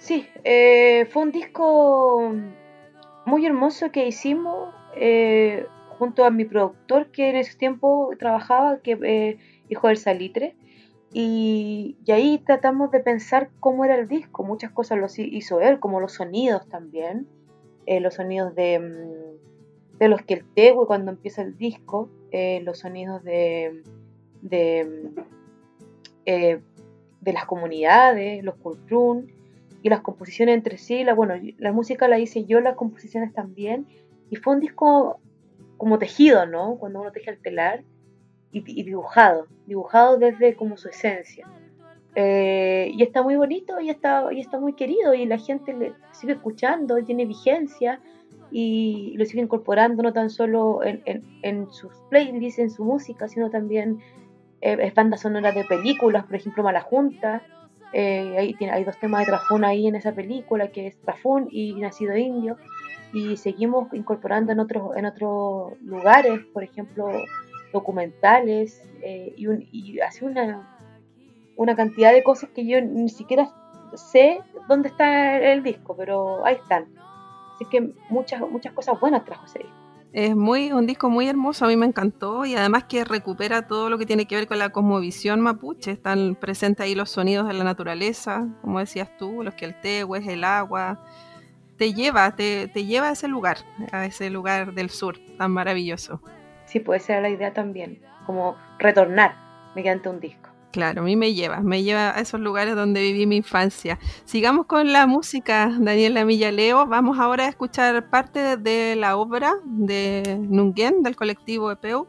Sí, 0.02 0.26
eh, 0.42 1.06
fue 1.12 1.22
un 1.22 1.30
disco 1.30 2.32
muy 3.24 3.46
hermoso 3.46 3.92
que 3.92 4.04
hicimos 4.08 4.74
eh, 4.96 5.64
junto 5.90 6.24
a 6.24 6.32
mi 6.32 6.44
productor 6.44 7.12
que 7.12 7.30
en 7.30 7.36
ese 7.36 7.56
tiempo 7.56 8.10
trabajaba, 8.18 8.80
que 8.80 8.98
eh, 9.04 9.38
hijo 9.68 9.86
del 9.86 9.98
salitre. 9.98 10.56
Y, 11.12 11.98
ahí 12.08 12.42
tratamos 12.44 12.90
de 12.90 12.98
pensar 12.98 13.50
cómo 13.60 13.84
era 13.84 13.94
el 13.94 14.08
disco. 14.08 14.42
Muchas 14.42 14.72
cosas 14.72 15.16
hi- 15.16 15.28
hizo 15.36 15.60
él, 15.60 15.78
como 15.78 16.00
los 16.00 16.14
sonidos 16.14 16.68
también. 16.68 17.28
eh, 17.86 18.00
los 18.00 18.14
sonidos 18.14 18.56
de, 18.56 18.80
mm, 18.80 19.98
de 19.98 20.08
los 20.08 20.22
que 20.22 20.34
el 20.34 20.44
Tehue 20.52 20.84
cuando 20.86 21.12
empieza 21.12 21.42
el 21.42 21.56
disco. 21.56 22.08
los 22.64 22.78
sonidos 22.78 23.22
de, 23.22 23.84
de, 24.40 24.84
mm, 24.84 25.20
eh, 26.26 26.60
de 27.20 27.32
las 27.32 27.44
comunidades, 27.46 28.42
los 28.42 28.56
cultrún 28.56 29.41
y 29.82 29.88
las 29.88 30.00
composiciones 30.00 30.54
entre 30.54 30.78
sí. 30.78 31.04
La, 31.04 31.14
bueno, 31.14 31.34
la 31.58 31.72
música 31.72 32.08
la 32.08 32.18
hice 32.18 32.44
yo, 32.44 32.60
las 32.60 32.76
composiciones 32.76 33.32
también. 33.32 33.86
Y 34.30 34.36
fue 34.36 34.54
un 34.54 34.60
disco 34.60 35.20
como 35.76 35.98
tejido, 35.98 36.46
¿no? 36.46 36.76
Cuando 36.76 37.00
uno 37.00 37.12
teje 37.12 37.30
el 37.30 37.38
telar 37.40 37.82
y, 38.52 38.60
dibujado, 38.82 39.46
dibujado 39.66 40.18
desde 40.18 40.54
como 40.54 40.76
su 40.76 40.88
esencia. 40.88 41.48
Eh, 42.14 42.90
y 42.94 43.02
está 43.02 43.22
muy 43.22 43.36
bonito 43.36 43.80
y 43.80 43.88
está, 43.88 44.32
y 44.32 44.40
está 44.40 44.60
muy 44.60 44.74
querido 44.74 45.14
y 45.14 45.24
la 45.24 45.38
gente 45.38 45.72
le 45.72 45.94
sigue 46.12 46.34
escuchando 46.34 47.02
tiene 47.02 47.24
vigencia 47.24 48.00
y 48.50 49.14
lo 49.16 49.24
sigue 49.24 49.40
incorporando 49.40 50.02
no 50.02 50.12
tan 50.12 50.28
solo 50.28 50.84
en, 50.84 51.00
en- 51.42 51.72
sus 51.72 51.90
playlists, 52.10 52.58
en 52.58 52.70
su 52.70 52.84
música, 52.84 53.28
sino 53.28 53.48
también 53.48 54.00
eh, 54.60 54.76
es 54.82 54.94
banda 54.94 55.16
sonora 55.16 55.52
de 55.52 55.64
películas, 55.64 56.26
por 56.26 56.36
ejemplo 56.36 56.62
Malajunta, 56.62 57.42
eh, 57.92 58.36
ahí 58.38 58.54
tiene, 58.54 58.72
hay 58.72 58.84
dos 58.84 58.98
temas 58.98 59.20
de 59.20 59.26
Trafún 59.26 59.64
ahí 59.64 59.86
en 59.86 59.94
esa 59.96 60.12
película, 60.12 60.68
que 60.68 60.86
es 60.88 60.96
Trafún 61.00 61.48
y 61.50 61.74
Nacido 61.74 62.16
Indio, 62.16 62.56
y 63.12 63.36
seguimos 63.36 63.92
incorporando 63.92 64.52
en 64.52 64.60
otros, 64.60 64.96
en 64.96 65.04
otros 65.06 65.80
lugares, 65.82 66.40
por 66.52 66.64
ejemplo 66.64 67.08
documentales, 67.72 68.82
eh, 69.02 69.32
y, 69.36 69.46
un- 69.46 69.66
y 69.72 70.00
así 70.00 70.24
una, 70.24 70.76
una 71.56 71.74
cantidad 71.76 72.12
de 72.12 72.22
cosas 72.22 72.50
que 72.50 72.66
yo 72.66 72.80
ni 72.80 73.08
siquiera 73.08 73.48
sé 73.94 74.40
dónde 74.68 74.88
está 74.88 75.38
el 75.38 75.62
disco, 75.62 75.94
pero 75.96 76.44
ahí 76.46 76.56
están. 76.56 76.86
Así 77.54 77.64
que 77.70 77.92
muchas, 78.08 78.40
muchas 78.40 78.72
cosas 78.72 78.98
buenas 79.00 79.24
trajo 79.24 79.44
ese 79.46 79.58
disco. 79.60 79.74
Es 80.12 80.36
muy, 80.36 80.72
un 80.72 80.86
disco 80.86 81.08
muy 81.08 81.26
hermoso, 81.26 81.64
a 81.64 81.68
mí 81.68 81.76
me 81.76 81.86
encantó 81.86 82.44
y 82.44 82.54
además 82.54 82.84
que 82.84 83.02
recupera 83.02 83.66
todo 83.66 83.88
lo 83.88 83.96
que 83.96 84.04
tiene 84.04 84.26
que 84.26 84.36
ver 84.36 84.46
con 84.46 84.58
la 84.58 84.68
cosmovisión 84.68 85.40
mapuche. 85.40 85.90
Están 85.90 86.34
presentes 86.34 86.84
ahí 86.84 86.94
los 86.94 87.08
sonidos 87.08 87.48
de 87.48 87.54
la 87.54 87.64
naturaleza, 87.64 88.46
como 88.60 88.78
decías 88.78 89.16
tú, 89.16 89.42
los 89.42 89.54
que 89.54 89.64
el 89.64 89.80
tehues, 89.80 90.28
el 90.28 90.44
agua, 90.44 91.02
te 91.78 91.94
lleva, 91.94 92.36
te, 92.36 92.68
te 92.68 92.84
lleva 92.84 93.08
a 93.08 93.12
ese 93.12 93.26
lugar, 93.26 93.56
a 93.90 94.04
ese 94.04 94.28
lugar 94.28 94.74
del 94.74 94.90
sur 94.90 95.16
tan 95.38 95.50
maravilloso. 95.50 96.20
Sí, 96.66 96.78
puede 96.78 97.00
ser 97.00 97.22
la 97.22 97.30
idea 97.30 97.54
también, 97.54 98.02
como 98.26 98.56
retornar 98.78 99.34
mediante 99.74 100.10
un 100.10 100.20
disco. 100.20 100.41
Claro, 100.72 101.02
a 101.02 101.04
mí 101.04 101.16
me 101.16 101.34
lleva, 101.34 101.60
me 101.60 101.82
lleva 101.82 102.16
a 102.16 102.20
esos 102.20 102.40
lugares 102.40 102.74
donde 102.74 103.02
viví 103.02 103.26
mi 103.26 103.36
infancia. 103.36 103.98
Sigamos 104.24 104.64
con 104.64 104.90
la 104.90 105.06
música, 105.06 105.70
Daniela 105.78 106.24
Millaleo. 106.24 106.86
Vamos 106.86 107.18
ahora 107.18 107.44
a 107.44 107.48
escuchar 107.48 108.08
parte 108.08 108.56
de 108.56 108.96
la 108.96 109.18
obra 109.18 109.52
de 109.64 110.38
Nunguen, 110.40 111.02
del 111.02 111.14
colectivo 111.14 111.70
EPEU. 111.70 112.08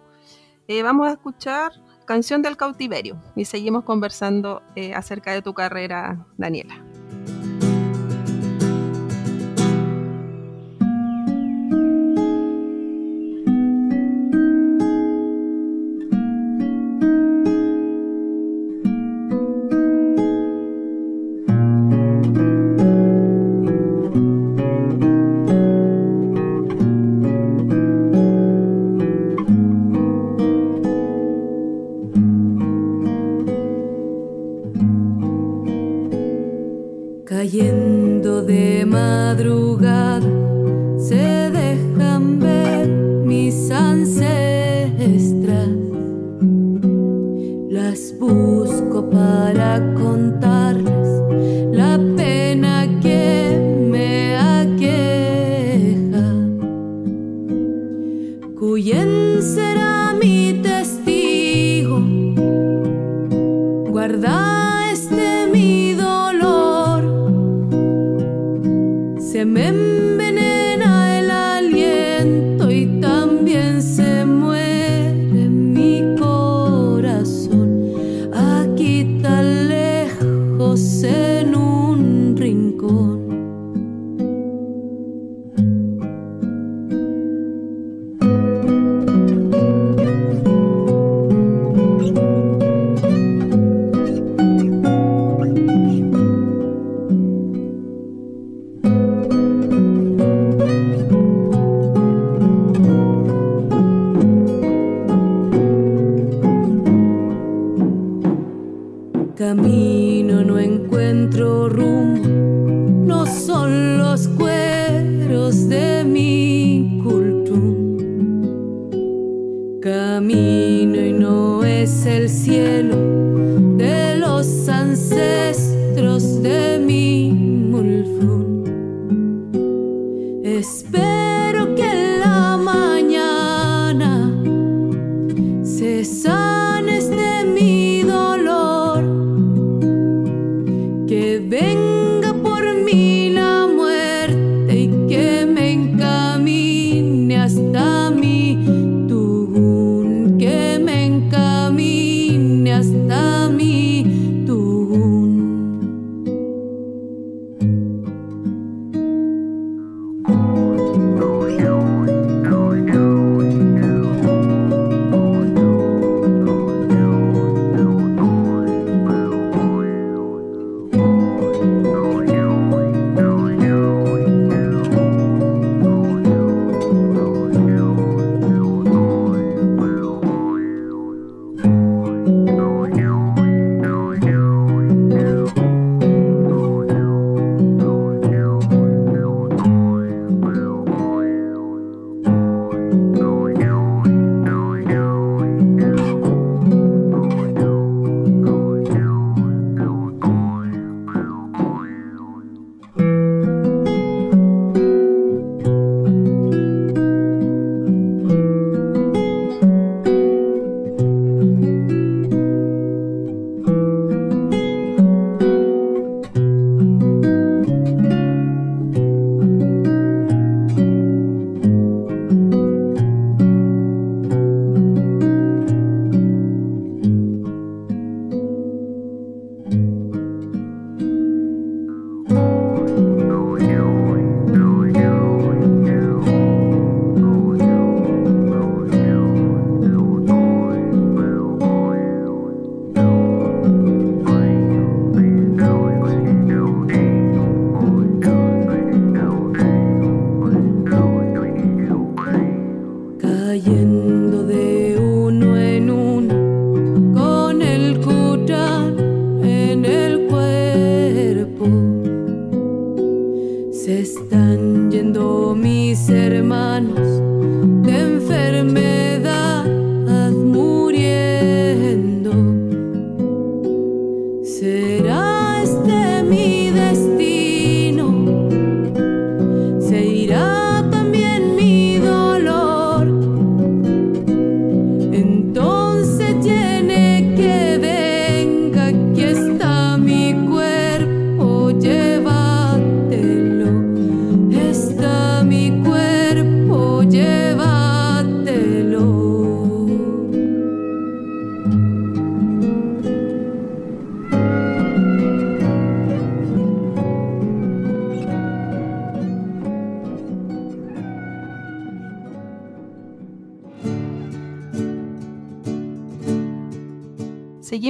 Eh, 0.69 0.81
vamos 0.81 1.07
a 1.09 1.11
escuchar 1.11 1.73
Canción 2.05 2.41
del 2.41 2.55
Cautiverio 2.55 3.21
y 3.35 3.43
seguimos 3.43 3.83
conversando 3.83 4.61
eh, 4.77 4.93
acerca 4.93 5.33
de 5.33 5.41
tu 5.41 5.53
carrera, 5.53 6.25
Daniela. 6.37 6.92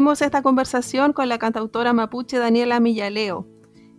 Seguimos 0.03 0.21
esta 0.21 0.41
conversación 0.41 1.13
con 1.13 1.29
la 1.29 1.37
cantautora 1.37 1.93
mapuche 1.93 2.37
Daniela 2.37 2.81
Millaleo. 2.81 3.47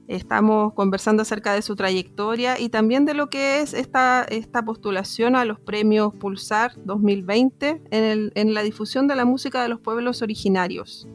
Estamos 0.06 0.74
conversando 0.74 1.22
acerca 1.22 1.54
de 1.54 1.62
su 1.62 1.76
trayectoria 1.76 2.60
y 2.60 2.68
también 2.68 3.06
de 3.06 3.14
lo 3.14 3.30
que 3.30 3.62
es 3.62 3.72
esta, 3.72 4.22
esta 4.24 4.62
postulación 4.66 5.34
a 5.34 5.46
los 5.46 5.58
premios 5.60 6.14
Pulsar 6.14 6.72
2020 6.84 7.84
en, 7.90 8.32
en 8.34 8.52
la 8.52 8.62
difusión 8.62 9.08
de 9.08 9.16
la 9.16 9.24
música 9.24 9.62
de 9.62 9.70
los 9.70 9.80
pueblos 9.80 10.20
originarios. 10.20 11.08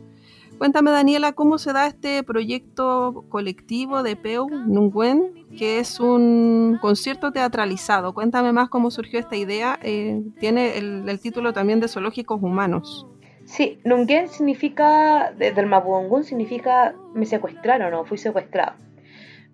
Cuéntame, 0.58 0.90
Daniela, 0.90 1.34
cómo 1.34 1.60
se 1.60 1.72
da 1.72 1.86
este 1.86 2.24
proyecto 2.24 3.26
colectivo 3.30 4.02
de 4.02 4.16
Peu 4.16 4.50
Nunguen, 4.50 5.46
que 5.56 5.78
es 5.78 6.00
un 6.00 6.80
concierto 6.82 7.32
teatralizado. 7.32 8.16
Cuéntame 8.16 8.54
más 8.54 8.70
cómo 8.70 8.90
surgió 8.90 9.20
esta 9.20 9.36
idea. 9.36 9.78
Eh, 9.84 10.20
tiene 10.40 10.80
el, 10.80 11.20
título 11.22 11.54
también 11.54 11.80
de 11.80 11.88
Zoológicos 11.88 12.42
Humanos. 12.42 13.06
Sí, 13.50 13.80
Nunguen 13.84 14.28
significa, 14.28 15.34
desde 15.36 15.62
el 15.62 15.66
Mapudungun 15.66 16.24
significa 16.24 16.94
me 17.16 17.26
secuestraron 17.26 17.92
o 17.96 18.06
fui 18.06 18.20
secuestrado. 18.20 18.74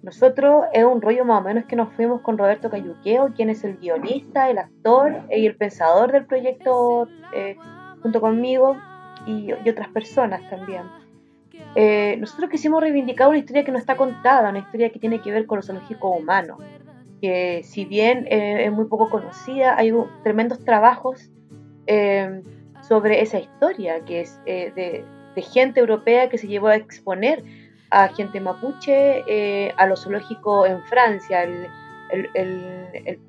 Nosotros 0.04 0.66
es 0.74 0.84
un 0.84 1.02
rollo 1.02 1.24
más 1.24 1.40
o 1.40 1.46
menos 1.46 1.64
que 1.64 1.78
nos 1.78 1.94
fuimos 1.94 2.20
con 2.20 2.38
Roberto 2.38 2.70
Cayuqueo, 2.70 3.34
quien 3.34 3.50
es 3.50 3.64
el 3.64 3.78
guionista, 3.78 4.50
el 4.50 4.58
actor 4.58 5.22
y 5.32 5.46
el 5.46 5.56
pensador 5.56 6.12
del 6.12 6.26
proyecto 6.26 7.08
eh, 7.34 7.56
junto 8.02 8.20
conmigo 8.20 8.76
y, 9.26 9.54
otras 9.54 9.88
personas 9.88 10.42
también. 10.50 10.84
Eh, 11.76 12.18
nosotros 12.20 12.50
quisimos 12.50 12.82
reivindicar 12.82 13.30
una 13.30 13.38
historia 13.38 13.64
que 13.64 13.72
no 13.72 13.78
está 13.78 13.96
contada, 13.96 14.50
una 14.50 14.60
historia 14.60 14.90
que 14.90 15.00
tiene 15.00 15.22
que 15.22 15.32
ver 15.32 15.46
con 15.46 15.56
los 15.56 15.68
zoológicos 15.68 16.20
humanos, 16.20 16.60
que 17.22 17.62
si 17.64 17.86
bien 17.86 18.28
eh, 18.30 18.66
es 18.66 18.74
muy 18.74 18.86
poco 18.88 19.10
conocida, 19.10 19.78
hay 19.78 19.94
tremendos 20.22 20.66
trabajos 20.66 21.32
eh, 21.88 22.42
sobre 22.88 23.22
esa 23.22 23.40
historia, 23.40 24.04
que 24.06 24.22
es 24.22 24.40
de, 24.46 25.04
gente 25.52 25.80
europea 25.80 26.30
que 26.30 26.38
se 26.38 26.48
llevó 26.48 26.68
a 26.68 26.76
exponer 26.76 27.44
a 27.92 28.08
gente 28.08 28.40
mapuche 28.40 29.72
a 29.78 29.86
los 29.86 30.04
zoológicos 30.04 30.70
en 30.70 30.82
Francia, 30.84 31.44
el, 31.44 31.68
el, 32.34 33.20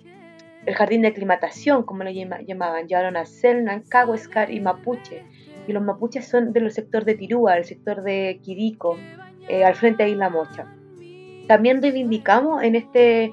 el, 0.67 0.75
jardín 0.75 1.03
de 1.03 1.09
aclimatación, 1.09 1.83
como 1.85 2.05
lo 2.05 2.11
llamaban, 2.11 2.89
llevaron 2.89 3.17
a 3.17 3.25
Selnan, 3.25 3.83
Cahuescar 3.83 4.51
y 4.51 4.61
Mapuche 4.61 5.25
y 5.67 5.73
los 5.73 5.83
mapuches 5.83 6.27
son 6.27 6.53
del 6.53 6.71
sector 6.71 7.05
de 7.05 7.15
Tirúa, 7.15 7.57
el 7.57 7.65
sector 7.65 8.03
de 8.03 8.41
Quirico, 8.43 8.97
eh, 9.49 9.65
al 9.65 9.75
frente 9.75 10.05
de 10.05 10.11
Isla 10.11 10.31
Mocha. 10.31 10.67
También 11.49 11.83
reivindicamos 11.83 12.63
en, 12.63 12.75
este, 12.75 13.25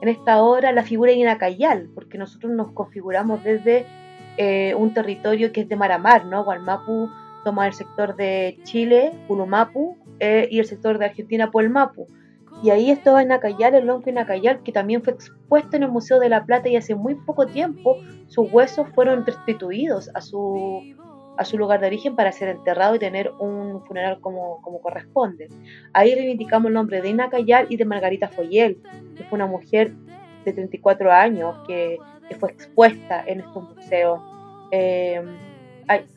en 0.00 0.08
esta 0.08 0.42
obra 0.42 0.72
la 0.72 0.82
figura 0.82 1.12
de 1.12 1.18
Inacayal, 1.18 1.90
porque 1.94 2.18
nosotros 2.18 2.52
nos 2.52 2.72
configuramos 2.72 3.42
desde 3.44 3.86
eh, 4.36 4.74
un 4.76 4.94
territorio 4.94 5.52
que 5.52 5.62
es 5.62 5.68
de 5.68 5.76
mar 5.76 5.92
a 5.92 5.98
mar, 5.98 6.24
¿no? 6.24 6.44
Gualmapu 6.44 7.10
toma 7.44 7.66
el 7.66 7.72
sector 7.72 8.16
de 8.16 8.58
Chile, 8.64 9.12
Pulumapu, 9.26 9.96
eh, 10.20 10.48
y 10.50 10.58
el 10.58 10.64
sector 10.64 10.98
de 10.98 11.06
Argentina, 11.06 11.50
Puelmapu. 11.50 12.06
Y 12.62 12.70
ahí 12.70 12.90
estaba 12.90 13.22
Inacayal, 13.22 13.74
el 13.74 13.86
lonco 13.86 14.08
Inacayal, 14.08 14.62
que 14.62 14.70
también 14.70 15.02
fue 15.02 15.14
expuesto 15.14 15.76
en 15.76 15.82
el 15.82 15.90
Museo 15.90 16.20
de 16.20 16.28
la 16.28 16.44
Plata 16.44 16.68
y 16.68 16.76
hace 16.76 16.94
muy 16.94 17.16
poco 17.16 17.46
tiempo 17.46 17.96
sus 18.28 18.50
huesos 18.52 18.86
fueron 18.94 19.26
restituidos 19.26 20.10
a 20.14 20.20
su 20.20 20.80
a 21.36 21.44
su 21.44 21.56
lugar 21.56 21.80
de 21.80 21.86
origen 21.86 22.14
para 22.14 22.30
ser 22.30 22.50
enterrado 22.50 22.94
y 22.94 22.98
tener 22.98 23.30
un 23.38 23.82
funeral 23.86 24.20
como, 24.20 24.60
como 24.62 24.80
corresponde. 24.80 25.48
Ahí 25.92 26.14
reivindicamos 26.14 26.68
el 26.68 26.74
nombre 26.74 27.00
de 27.00 27.08
Ina 27.08 27.30
Cayal 27.30 27.66
y 27.70 27.76
de 27.76 27.84
Margarita 27.84 28.28
Foyel, 28.28 28.82
que 29.16 29.24
fue 29.24 29.36
una 29.36 29.46
mujer 29.46 29.92
de 30.44 30.52
34 30.52 31.10
años 31.10 31.56
que, 31.66 31.98
fue 32.38 32.50
expuesta 32.50 33.22
en 33.26 33.40
estos 33.40 33.74
museos. 33.74 34.20
Eh, 34.70 35.22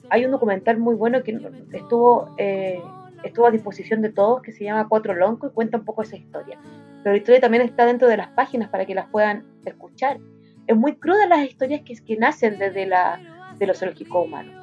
hay, 0.10 0.26
un 0.26 0.32
documental 0.32 0.78
muy 0.78 0.96
bueno 0.96 1.24
que 1.24 1.38
estuvo, 1.74 2.34
eh, 2.38 2.82
estuvo 3.24 3.48
a 3.48 3.52
disposición 3.52 4.02
de 4.02 4.12
todos 4.12 4.42
que 4.42 4.52
se 4.52 4.64
llama 4.64 4.88
Cuatro 4.88 5.14
Loncos 5.14 5.52
y 5.52 5.54
cuenta 5.54 5.78
un 5.78 5.86
poco 5.86 6.04
esa 6.04 6.16
historia. 6.16 6.58
Pero 7.04 7.14
la 7.14 7.18
historia 7.18 7.42
también 7.42 7.64
está 7.64 7.86
dentro 7.86 8.08
de 8.08 8.18
las 8.18 8.30
páginas 8.30 8.70
para 8.70 8.86
que 8.86 8.96
las 8.96 9.08
puedan 9.10 9.46
escuchar. 9.66 10.20
Es 10.68 10.76
muy 10.76 10.96
cruda 10.96 11.28
las 11.28 11.46
historias 11.46 11.82
que, 11.82 11.96
que 11.96 12.16
nacen 12.18 12.58
desde 12.58 12.86
la, 12.86 13.20
de 13.58 13.68
los 13.68 13.80
zoológicos 13.80 14.26
humanos. 14.26 14.54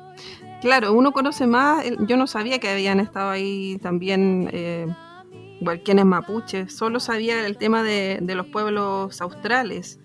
Claro, 0.60 0.92
uno 0.92 1.12
conoce 1.12 1.46
más, 1.46 1.84
yo 2.06 2.16
no 2.16 2.26
sabía 2.26 2.60
que 2.60 2.68
habían 2.68 3.00
estado 3.00 3.30
ahí 3.30 3.78
también 3.82 4.48
eh, 4.52 4.86
quienes 5.84 6.04
mapuches, 6.04 6.74
solo 6.74 7.00
sabía 7.00 7.46
el 7.46 7.56
tema 7.56 7.82
de, 7.82 8.20
los 8.20 8.46
pueblos 8.46 9.20
australes. 9.20 9.98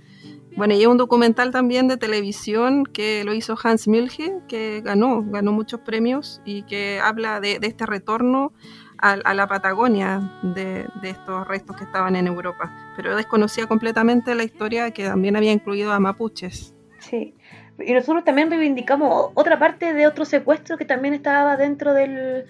Bueno, 0.57 0.73
y 0.73 0.77
hay 0.79 0.85
un 0.87 0.97
documental 0.97 1.51
también 1.51 1.87
de 1.87 1.97
televisión 1.97 2.83
que 2.83 3.23
lo 3.23 3.35
hizo 3.35 3.55
Hans 3.63 3.87
Milge, 3.87 4.39
que 4.47 4.81
ganó, 4.81 5.23
ganó 5.23 5.51
muchos 5.51 5.81
premios 5.81 6.41
y 6.45 6.63
que 6.63 6.99
habla 6.99 7.39
de, 7.39 7.59
este 7.61 7.85
retorno 7.85 8.53
a, 8.97 9.35
la 9.35 9.45
Patagonia 9.45 10.31
de, 10.41 10.87
estos 11.03 11.47
restos 11.47 11.77
que 11.77 11.83
estaban 11.83 12.15
en 12.15 12.25
Europa. 12.25 12.73
Pero 12.95 13.15
desconocía 13.15 13.67
completamente 13.67 14.33
la 14.33 14.43
historia 14.43 14.89
que 14.89 15.05
también 15.05 15.35
había 15.35 15.51
incluido 15.51 15.93
a 15.93 15.99
mapuches. 15.99 16.73
Sí, 16.97 17.35
y 17.79 17.93
nosotros 17.93 18.23
también 18.23 18.49
reivindicamos 18.49 19.29
otra 19.35 19.59
parte 19.59 19.93
de 19.93 20.07
otro 20.07 20.25
secuestro 20.25 20.75
que 20.75 20.85
también 20.85 21.13
estaba 21.13 21.55
dentro 21.55 21.93
del, 21.93 22.45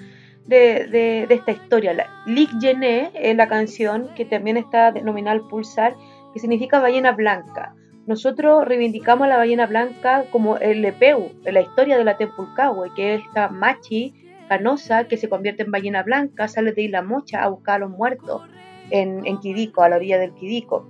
de, 0.46 1.28
esta 1.30 1.52
historia. 1.52 1.94
La, 1.94 2.08
Lik 2.26 2.52
Gené 2.62 3.12
es 3.14 3.36
la 3.36 3.50
canción 3.50 4.08
que 4.16 4.24
también 4.24 4.56
está 4.56 4.94
denominada 4.94 5.42
Pulsar, 5.50 5.94
que 6.34 6.40
significa 6.40 6.80
ballena 6.80 7.12
blanca. 7.12 7.76
Nosotros 8.08 8.66
reivindicamos 8.66 9.26
a 9.26 9.28
la 9.28 9.38
ballena 9.38 9.68
blanca 9.68 10.24
como 10.32 10.58
el 10.58 10.82
Lepeu, 10.82 11.30
la 11.44 11.60
historia 11.60 11.98
de 11.98 12.06
la 12.06 12.18
Tempulcahue, 12.18 12.90
que 12.96 13.16
es 13.16 13.22
esta 13.26 13.50
machi 13.50 14.14
canosa 14.48 15.10
que 15.10 15.18
se 15.18 15.28
convierte 15.28 15.64
en 15.64 15.72
ballena 15.72 16.04
blanca, 16.04 16.48
sale 16.48 16.72
de 16.72 16.84
Isla 16.84 17.02
Mocha 17.02 17.44
a 17.44 17.50
buscar 17.50 17.76
a 17.76 17.80
los 17.80 17.90
muertos 17.90 18.44
en, 18.92 19.26
en 19.26 19.40
Quidico, 19.40 19.84
a 19.84 19.90
la 19.90 19.98
orilla 19.98 20.18
del 20.18 20.34
Quidico. 20.34 20.88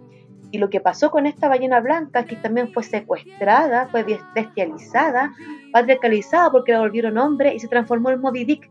Y 0.52 0.60
lo 0.60 0.70
que 0.70 0.80
pasó 0.80 1.10
con 1.10 1.26
esta 1.26 1.50
ballena 1.50 1.80
blanca 1.80 2.20
es 2.20 2.28
que 2.28 2.36
también 2.36 2.72
fue 2.72 2.84
secuestrada, 2.84 3.88
fue 3.88 4.06
bestializada, 4.36 5.34
patriarcalizada 5.74 6.52
porque 6.52 6.72
la 6.72 6.80
volvieron 6.80 7.18
hombre 7.18 7.56
y 7.56 7.60
se 7.60 7.68
transformó 7.68 8.12
en 8.12 8.22
Moby 8.22 8.46
Dick, 8.46 8.70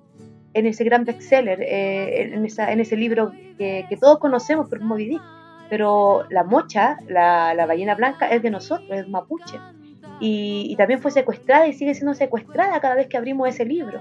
en 0.55 0.67
ese 0.67 0.85
gran 0.85 1.05
bestseller, 1.05 1.61
eh, 1.61 2.33
en, 2.33 2.81
ese 2.81 2.97
libro 2.97 3.33
que, 3.59 3.99
todos 4.01 4.21
conocemos 4.21 4.69
por 4.71 4.81
Moby 4.81 5.09
Dick. 5.09 5.23
Pero 5.69 6.25
la 6.31 6.45
mocha, 6.45 6.99
la, 7.09 7.65
ballena 7.67 7.95
blanca, 7.95 8.29
es 8.29 8.43
de 8.43 8.51
nosotros, 8.51 8.89
es 8.91 9.09
mapuche. 9.09 9.59
Y, 10.21 10.69
y, 10.71 10.77
también 10.77 11.01
fue 11.01 11.11
secuestrada 11.11 11.67
y 11.67 11.75
sigue 11.75 11.95
siendo 11.95 12.15
secuestrada 12.15 12.81
cada 12.81 12.95
vez 12.95 13.09
que 13.09 13.17
abrimos 13.17 13.49
ese 13.49 13.65
libro. 13.65 14.01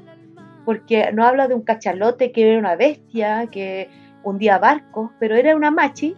Porque 0.63 1.11
no 1.11 1.25
habla 1.25 1.47
de 1.47 1.55
un 1.55 1.61
cachalote 1.61 2.31
que 2.31 2.49
era 2.49 2.59
una 2.59 2.75
bestia, 2.75 3.47
que 3.51 3.89
hundía 4.23 4.57
barcos, 4.57 5.11
pero 5.19 5.35
era 5.35 5.55
una 5.55 5.71
machi 5.71 6.15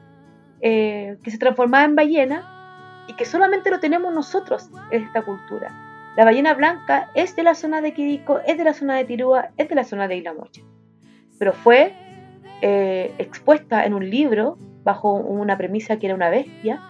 eh, 0.62 1.18
que 1.24 1.30
se 1.30 1.38
transformaba 1.38 1.84
en 1.84 1.96
ballena 1.96 3.06
y 3.08 3.14
que 3.14 3.26
solamente 3.26 3.70
lo 3.70 3.80
tenemos 3.80 4.14
nosotros 4.14 4.70
en 4.92 5.04
esta 5.04 5.22
cultura. 5.22 5.72
La 6.18 6.26
ballena 6.26 6.56
blanca 6.56 7.12
es 7.14 7.36
de 7.36 7.44
la 7.44 7.54
zona 7.54 7.80
de 7.82 7.94
Quirico, 7.94 8.40
es 8.40 8.58
de 8.58 8.64
la 8.64 8.74
zona 8.74 8.96
de 8.96 9.06
Tirúa, 9.06 9.52
es 9.56 9.70
de 9.70 9.76
la 9.76 9.84
zona 9.84 10.08
de 10.08 10.18
Isla 10.18 10.34
Mocha. 10.34 10.62
Pero 11.38 11.54
fue 11.54 11.94
eh, 12.62 13.14
expuesta 13.20 13.86
en 13.86 13.94
un 13.94 14.10
libro 14.10 14.58
bajo 14.88 15.16
una 15.16 15.58
premisa 15.58 16.00
que 16.00 16.06
era 16.08 16.16
una 16.16 16.30
bestia 16.30 16.82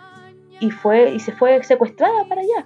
y, 0.59 0.69
fue, 0.69 1.15
y 1.15 1.19
se 1.19 1.31
fue 1.31 1.63
secuestrada 1.63 2.25
para 2.29 2.41
allá. 2.41 2.63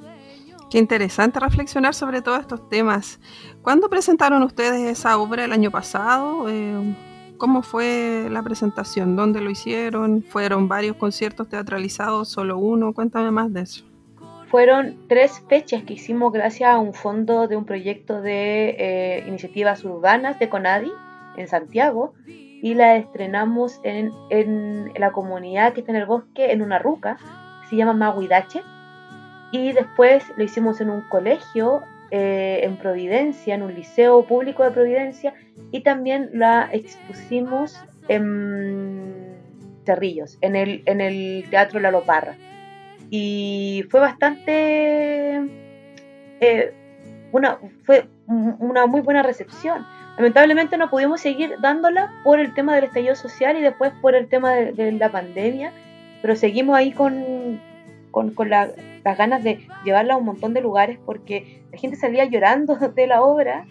Qué 0.69 0.77
interesante 0.77 1.39
reflexionar 1.39 1.93
sobre 1.93 2.21
todos 2.21 2.41
estos 2.41 2.67
temas. 2.67 3.17
¿Cuándo 3.61 3.89
presentaron 3.89 4.43
ustedes 4.43 4.81
esa 4.81 5.17
obra 5.17 5.45
el 5.45 5.53
año 5.53 5.71
pasado? 5.71 6.49
Eh, 6.49 6.95
¿Cómo 7.37 7.61
fue 7.61 8.27
la 8.29 8.43
presentación? 8.43 9.15
¿Dónde 9.15 9.39
lo 9.39 9.49
hicieron? 9.49 10.21
¿Fueron 10.21 10.67
varios 10.67 10.97
conciertos 10.97 11.47
teatralizados? 11.47 12.27
¿Solo 12.27 12.57
uno? 12.57 12.91
Cuéntame 12.93 13.31
más 13.31 13.53
de 13.53 13.61
eso. 13.61 13.85
Fueron 14.49 14.97
tres 15.07 15.41
fechas 15.47 15.83
que 15.83 15.93
hicimos 15.93 16.33
gracias 16.33 16.69
a 16.69 16.77
un 16.77 16.93
fondo 16.93 17.47
de 17.47 17.55
un 17.55 17.63
proyecto 17.63 18.21
de 18.21 18.75
eh, 18.77 19.23
iniciativas 19.29 19.85
urbanas 19.85 20.39
de 20.39 20.49
Conadi 20.49 20.91
en 21.37 21.47
Santiago 21.47 22.13
y 22.61 22.75
la 22.75 22.95
estrenamos 22.95 23.79
en, 23.83 24.11
en, 24.29 24.91
la 24.95 25.11
comunidad 25.11 25.73
que 25.73 25.79
está 25.79 25.91
en 25.91 25.97
el 25.97 26.05
bosque, 26.05 26.51
en 26.51 26.61
una 26.61 26.77
ruca, 26.77 27.17
que 27.61 27.69
se 27.69 27.75
llama 27.75 27.93
Maguidache. 27.93 28.61
Y 29.51 29.73
después 29.73 30.23
lo 30.37 30.43
hicimos 30.43 30.79
en 30.79 30.91
un 30.91 31.01
colegio 31.09 31.81
eh, 32.11 32.61
en 32.63 32.77
Providencia, 32.77 33.55
en 33.55 33.63
un 33.63 33.73
liceo 33.73 34.23
público 34.25 34.63
de 34.63 34.71
Providencia, 34.71 35.33
y 35.71 35.81
también 35.81 36.29
la 36.33 36.69
expusimos 36.71 37.83
en 38.07 39.37
Cerrillos, 39.85 40.37
en 40.41 40.55
el, 40.55 40.83
en 40.85 41.01
el 41.01 41.45
Teatro 41.49 41.79
La 41.79 41.91
Loparra. 41.91 42.35
Y 43.09 43.85
fue 43.89 43.99
bastante... 43.99 45.41
Eh, 46.39 46.73
una, 47.31 47.59
fue 47.85 48.07
una 48.27 48.85
muy 48.85 49.01
buena 49.01 49.23
recepción. 49.23 49.85
Lamentablemente 50.17 50.77
no 50.77 50.89
pudimos 50.89 51.21
seguir 51.21 51.55
dándola 51.61 52.11
por 52.23 52.39
el 52.39 52.53
tema 52.53 52.75
del 52.75 52.85
estallido 52.85 53.15
social 53.15 53.57
y 53.57 53.61
después 53.61 53.93
por 54.01 54.15
el 54.15 54.27
tema 54.27 54.51
de 54.51 54.91
la 54.91 55.09
pandemia, 55.09 55.71
pero 56.21 56.35
seguimos 56.35 56.75
ahí 56.75 56.91
con, 56.91 57.59
con, 58.11 58.33
las 58.49 58.71
ganas 59.03 59.43
de 59.43 59.65
llevarla 59.83 60.15
a 60.15 60.17
un 60.17 60.25
montón 60.25 60.53
de 60.53 60.61
lugares 60.61 60.99
porque 61.05 61.63
la 61.71 61.77
gente 61.77 61.97
salía 61.97 62.25
llorando 62.25 62.75
de 62.95 63.07
la 63.07 63.21
obra 63.21 63.65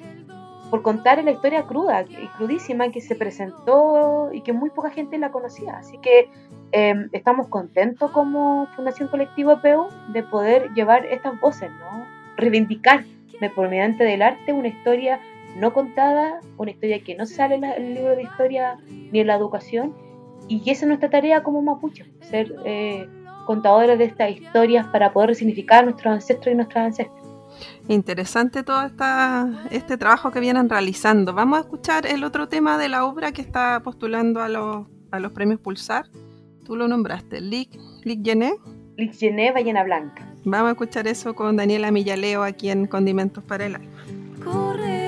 por 0.71 0.83
contar 0.83 1.23
la 1.25 1.33
historia 1.33 1.65
cruda 1.65 2.03
y 2.03 2.27
crudísima 2.37 2.91
que 2.91 3.01
se 3.01 3.17
presentó 3.17 4.31
y 4.33 4.41
que 4.43 4.53
muy 4.53 4.71
poca 4.71 4.91
gente 4.91 5.19
la 5.19 5.33
conocía. 5.33 5.77
Así 5.77 5.99
que 5.99 6.31
em, 6.71 7.09
estamos 7.13 7.49
contentos 7.49 8.11
como 8.13 8.67
Fundación 8.77 9.09
Colectivo 9.09 9.61
PEU 9.61 9.89
de 10.13 10.23
poder 10.23 10.71
llevar 10.75 11.05
estas 11.07 11.39
voces, 11.41 11.71
¿no? 11.71 12.07
reivindicar 12.37 13.05
por 13.49 13.71
mediante 13.71 14.05
del 14.05 14.23
arte 14.23 14.53
una 14.53 14.69
historia 14.69 15.19
no 15.57 15.73
contada, 15.73 16.41
una 16.57 16.71
historia 16.71 17.03
que 17.03 17.15
no 17.17 17.27
sale 17.27 17.57
en 17.57 17.65
el 17.65 17.95
libro 17.95 18.17
de 18.17 18.23
historia 18.23 18.79
ni 18.87 19.21
en 19.21 19.27
la 19.27 19.37
educación. 19.37 19.95
Y 20.49 20.59
esa 20.71 20.85
es 20.85 20.89
nuestra 20.89 21.11
tarea 21.11 21.43
como 21.43 21.63
mapuche, 21.63 22.07
ser 22.23 22.55
eh, 22.65 23.09
contadores 23.47 23.99
de 23.99 24.05
estas 24.05 24.31
historias 24.31 24.87
para 24.89 25.13
poder 25.13 25.31
resignificar 25.31 25.81
a 25.81 25.87
nuestros 25.87 26.13
ancestros 26.13 26.53
y 26.53 26.57
nuestras 26.57 26.87
ancestras. 26.87 27.21
Interesante 27.89 28.63
todo 28.63 28.85
esta, 28.85 29.67
este 29.71 29.97
trabajo 29.97 30.31
que 30.31 30.41
vienen 30.41 30.69
realizando. 30.69 31.35
Vamos 31.35 31.59
a 31.59 31.63
escuchar 31.63 32.07
el 32.07 32.25
otro 32.25 32.49
tema 32.49 32.79
de 32.79 32.89
la 32.89 33.05
obra 33.05 33.33
que 33.33 33.43
está 33.43 33.81
postulando 33.83 34.41
a 34.41 34.49
los, 34.49 34.87
a 35.11 35.21
los 35.21 35.33
premios 35.33 35.61
Pulsar. 35.61 36.07
Tú 36.65 36.77
lo 36.77 36.89
nombraste, 36.89 37.41
Lick, 37.41 37.71
Lick 38.05 38.25
Gené. 38.25 38.55
Lick 38.97 39.15
Gené, 39.15 39.53
Ballena 39.53 39.83
Blanca. 39.83 40.27
Vamos 40.45 40.69
a 40.69 40.71
escuchar 40.73 41.07
eso 41.07 41.35
con 41.35 41.57
Daniela 41.57 41.91
Millaleo 41.91 42.43
aquí 42.43 42.71
en 42.71 42.87
Condimentos 42.87 43.43
para 43.45 43.67
el 43.67 43.75
Alma. 43.75 45.00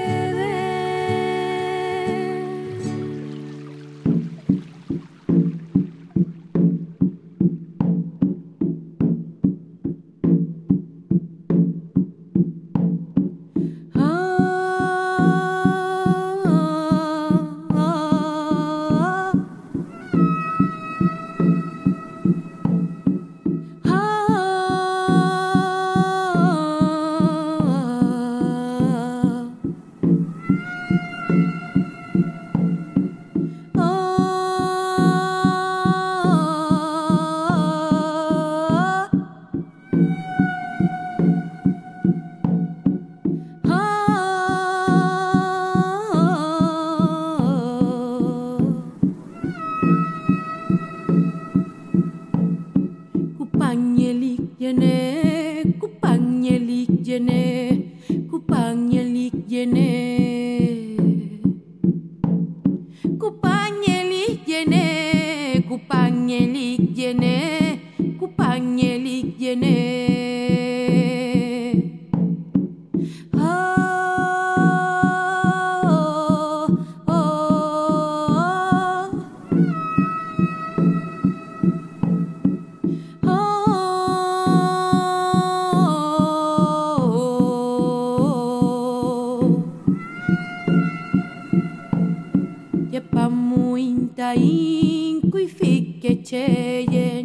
yeah, 96.33 96.79
yeah. 96.91 97.22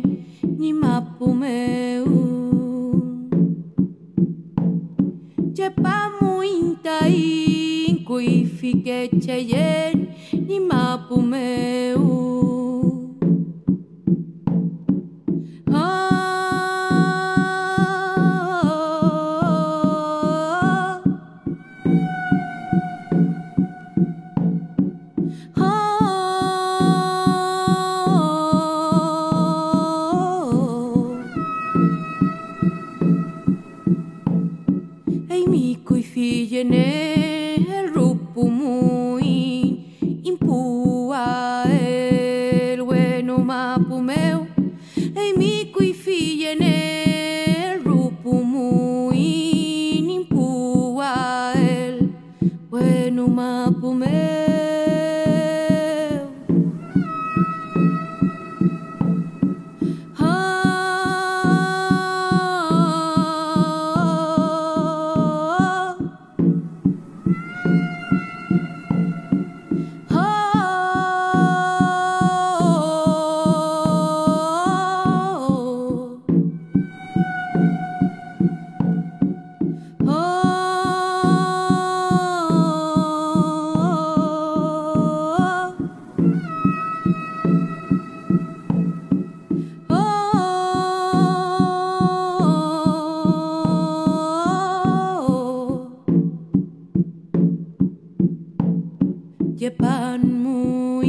Jepanmuin, 99.58 101.02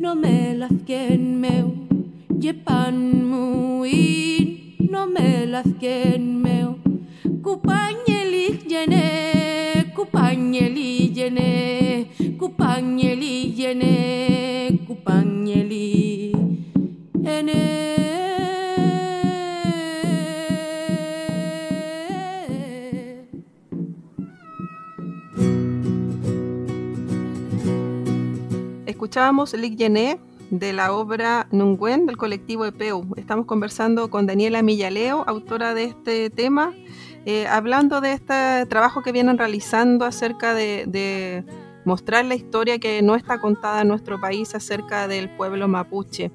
no 0.00 0.14
me 0.14 0.54
lafken 0.56 1.38
meu. 1.38 1.68
Jepanmuin, 2.42 3.76
no 4.90 5.06
me 5.06 5.46
lafken 5.52 6.40
meu. 6.42 6.78
Kupanyeli 7.44 8.46
jene, 8.70 9.04
kupanyeli 9.94 11.12
jene, 11.12 12.06
kupanyeli 12.38 13.52
jene, 13.58 13.92
kupanyeli 14.86 16.32
ene. 17.36 17.81
Escuchábamos 29.12 29.52
Lick 29.52 29.76
Yené 29.76 30.18
de 30.48 30.72
la 30.72 30.90
obra 30.94 31.46
Nunguen 31.50 32.06
del 32.06 32.16
colectivo 32.16 32.64
EPEU. 32.64 33.08
Estamos 33.16 33.44
conversando 33.44 34.08
con 34.08 34.26
Daniela 34.26 34.62
Millaleo, 34.62 35.22
autora 35.26 35.74
de 35.74 35.84
este 35.84 36.30
tema, 36.30 36.72
eh, 37.26 37.46
hablando 37.46 38.00
de 38.00 38.12
este 38.12 38.64
trabajo 38.70 39.02
que 39.02 39.12
vienen 39.12 39.36
realizando 39.36 40.06
acerca 40.06 40.54
de, 40.54 41.44
mostrar 41.84 42.24
la 42.24 42.36
historia 42.36 42.78
que 42.78 43.02
no 43.02 43.14
está 43.14 43.38
contada 43.38 43.82
en 43.82 43.88
nuestro 43.88 44.18
país 44.18 44.54
acerca 44.54 45.06
del 45.08 45.28
pueblo 45.36 45.68
mapuche. 45.68 46.32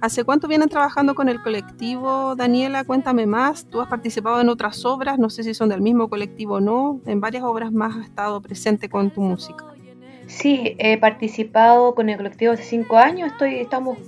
¿Hace 0.00 0.24
cuánto 0.24 0.48
vienen 0.48 0.68
trabajando 0.68 1.14
con 1.14 1.28
el 1.28 1.40
colectivo? 1.40 2.34
Daniela, 2.34 2.82
cuéntame 2.82 3.26
más. 3.26 3.68
Tú 3.68 3.80
has 3.80 3.88
participado 3.88 4.40
en 4.40 4.48
otras 4.48 4.84
obras, 4.84 5.16
no 5.16 5.30
sé 5.30 5.44
si 5.44 5.54
son 5.54 5.68
del 5.68 5.80
mismo 5.80 6.08
colectivo 6.08 6.54
o 6.54 6.60
no. 6.60 7.00
En 7.06 7.20
varias 7.20 7.44
obras 7.44 7.70
más 7.70 7.94
has 7.96 8.06
estado 8.06 8.42
presente 8.42 8.88
con 8.88 9.12
tu 9.12 9.20
música. 9.20 9.75
Sí, 10.26 10.74
he 10.78 10.98
participado 10.98 11.94
con 11.94 12.08
el 12.08 12.16
colectivo 12.16 12.52
hace 12.52 12.64
cinco 12.64 12.96
años. 12.96 13.32
Estoy, 13.32 13.56
estamos 13.56 13.98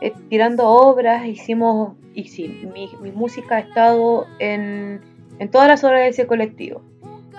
eh, 0.00 0.12
tirando 0.28 0.68
obras, 0.68 1.24
hicimos, 1.26 1.94
y 2.14 2.28
sí, 2.28 2.68
mi, 2.72 3.10
música 3.12 3.56
ha 3.56 3.60
estado 3.60 4.26
en, 4.38 5.00
en 5.38 5.50
todas 5.50 5.68
las 5.68 5.82
obras 5.84 6.00
de 6.00 6.08
ese 6.08 6.26
colectivo. 6.26 6.82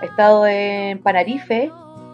He 0.01 0.05
estado 0.05 0.47
en 0.47 0.99
Panarife, 0.99 1.71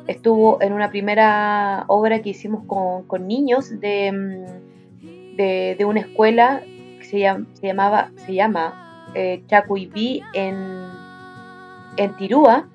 estuvo 0.07 0.61
en 0.61 0.73
una 0.73 0.89
primera 0.89 1.85
obra 1.87 2.21
que 2.21 2.29
hicimos 2.29 2.65
con, 2.65 3.03
con 3.03 3.27
niños 3.27 3.79
de, 3.79 4.11
mm, 4.11 5.35
de, 5.37 5.75
de, 5.77 5.85
una 5.85 6.01
escuela 6.01 6.61
que 6.99 7.05
se, 7.05 7.19
llama, 7.19 7.45
se 7.53 7.67
llamaba 7.67 8.11
se 8.25 8.33
llama 8.33 9.09
eh, 9.15 9.43
en, 10.33 10.55
en 11.97 12.17
Tirúa. 12.17 12.67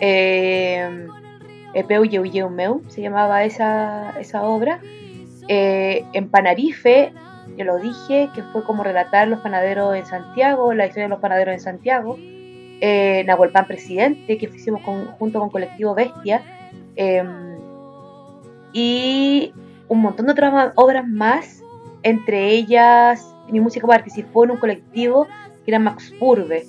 Eh, 0.00 1.08
se 2.88 3.00
llamaba 3.02 3.44
esa, 3.44 4.18
esa 4.20 4.44
obra. 4.44 4.80
Eh, 5.48 6.04
en 6.12 6.28
Panarife, 6.28 7.12
yo 7.56 7.64
lo 7.64 7.78
dije, 7.78 8.28
que 8.34 8.42
fue 8.42 8.64
como 8.64 8.84
relatar 8.84 9.28
los 9.28 9.40
panaderos 9.40 9.96
en 9.96 10.06
Santiago, 10.06 10.74
la 10.74 10.86
historia 10.86 11.04
de 11.04 11.10
los 11.10 11.20
panaderos 11.20 11.54
en 11.54 11.60
Santiago. 11.60 12.16
Eh, 12.18 13.22
Nahuelpan 13.26 13.66
Presidente, 13.66 14.38
que 14.38 14.46
hicimos 14.46 14.82
junto 15.18 15.38
con 15.38 15.50
Colectivo 15.50 15.94
Bestia, 15.94 16.42
em, 16.96 17.56
y 18.72 19.52
un 19.88 20.00
montón 20.00 20.26
de 20.26 20.32
otras 20.32 20.72
obras 20.74 21.06
más, 21.06 21.62
entre 22.02 22.48
ellas 22.48 23.32
mi 23.52 23.60
música 23.60 23.86
participó 23.86 24.44
en 24.44 24.52
un 24.52 24.56
colectivo 24.56 25.26
que 25.64 25.70
era 25.70 25.78
Max 25.78 26.12
Purbe, 26.18 26.64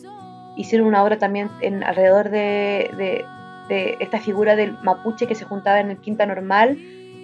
hicieron 0.55 0.87
una 0.87 1.03
obra 1.03 1.17
también 1.17 1.49
en, 1.61 1.83
alrededor 1.83 2.29
de, 2.29 3.25
esta 3.69 4.19
figura 4.19 4.56
del 4.56 4.78
mapuche 4.84 5.28
que 5.28 5.36
se 5.36 5.45
juntaba 5.45 5.80
en 5.80 5.91
el 5.91 5.97
Quinta 5.97 6.26
Normal, 6.26 6.78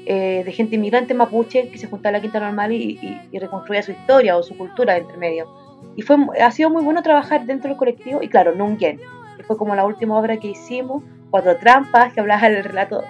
eh, 0.05 0.43
de 0.43 0.51
gente 0.51 0.75
inmigrante 0.75 1.13
mapuche 1.13 1.69
que 1.69 1.77
se 1.77 1.87
juntaba 1.87 2.09
en 2.09 2.21
la 2.21 2.21
Quinta 2.21 2.39
Normal 2.39 2.71
y, 2.71 3.19
y 3.31 3.39
reconstruía 3.39 3.83
su 3.83 3.91
historia 3.91 4.37
o 4.37 4.43
su 4.43 4.57
cultura 4.57 4.97
entre 4.97 5.17
medio. 5.17 5.47
Y 5.95 6.01
fue, 6.01 6.17
ha 6.41 6.51
sido 6.51 6.69
muy 6.69 6.83
bueno 6.83 7.01
trabajar 7.03 7.45
dentro 7.45 7.69
del 7.69 7.77
colectivo, 7.77 8.21
y 8.21 8.29
claro, 8.29 8.55
Nungen, 8.55 8.99
que 9.37 9.43
fue 9.43 9.57
como 9.57 9.75
la 9.75 9.85
última 9.85 10.17
obra 10.17 10.37
que 10.37 10.47
hicimos, 10.49 11.03
Cuatro 11.29 11.57
Trampas, 11.57 12.13
que 12.13 12.21
hablaba 12.21 12.49
del 12.49 12.63
relato 12.63 13.03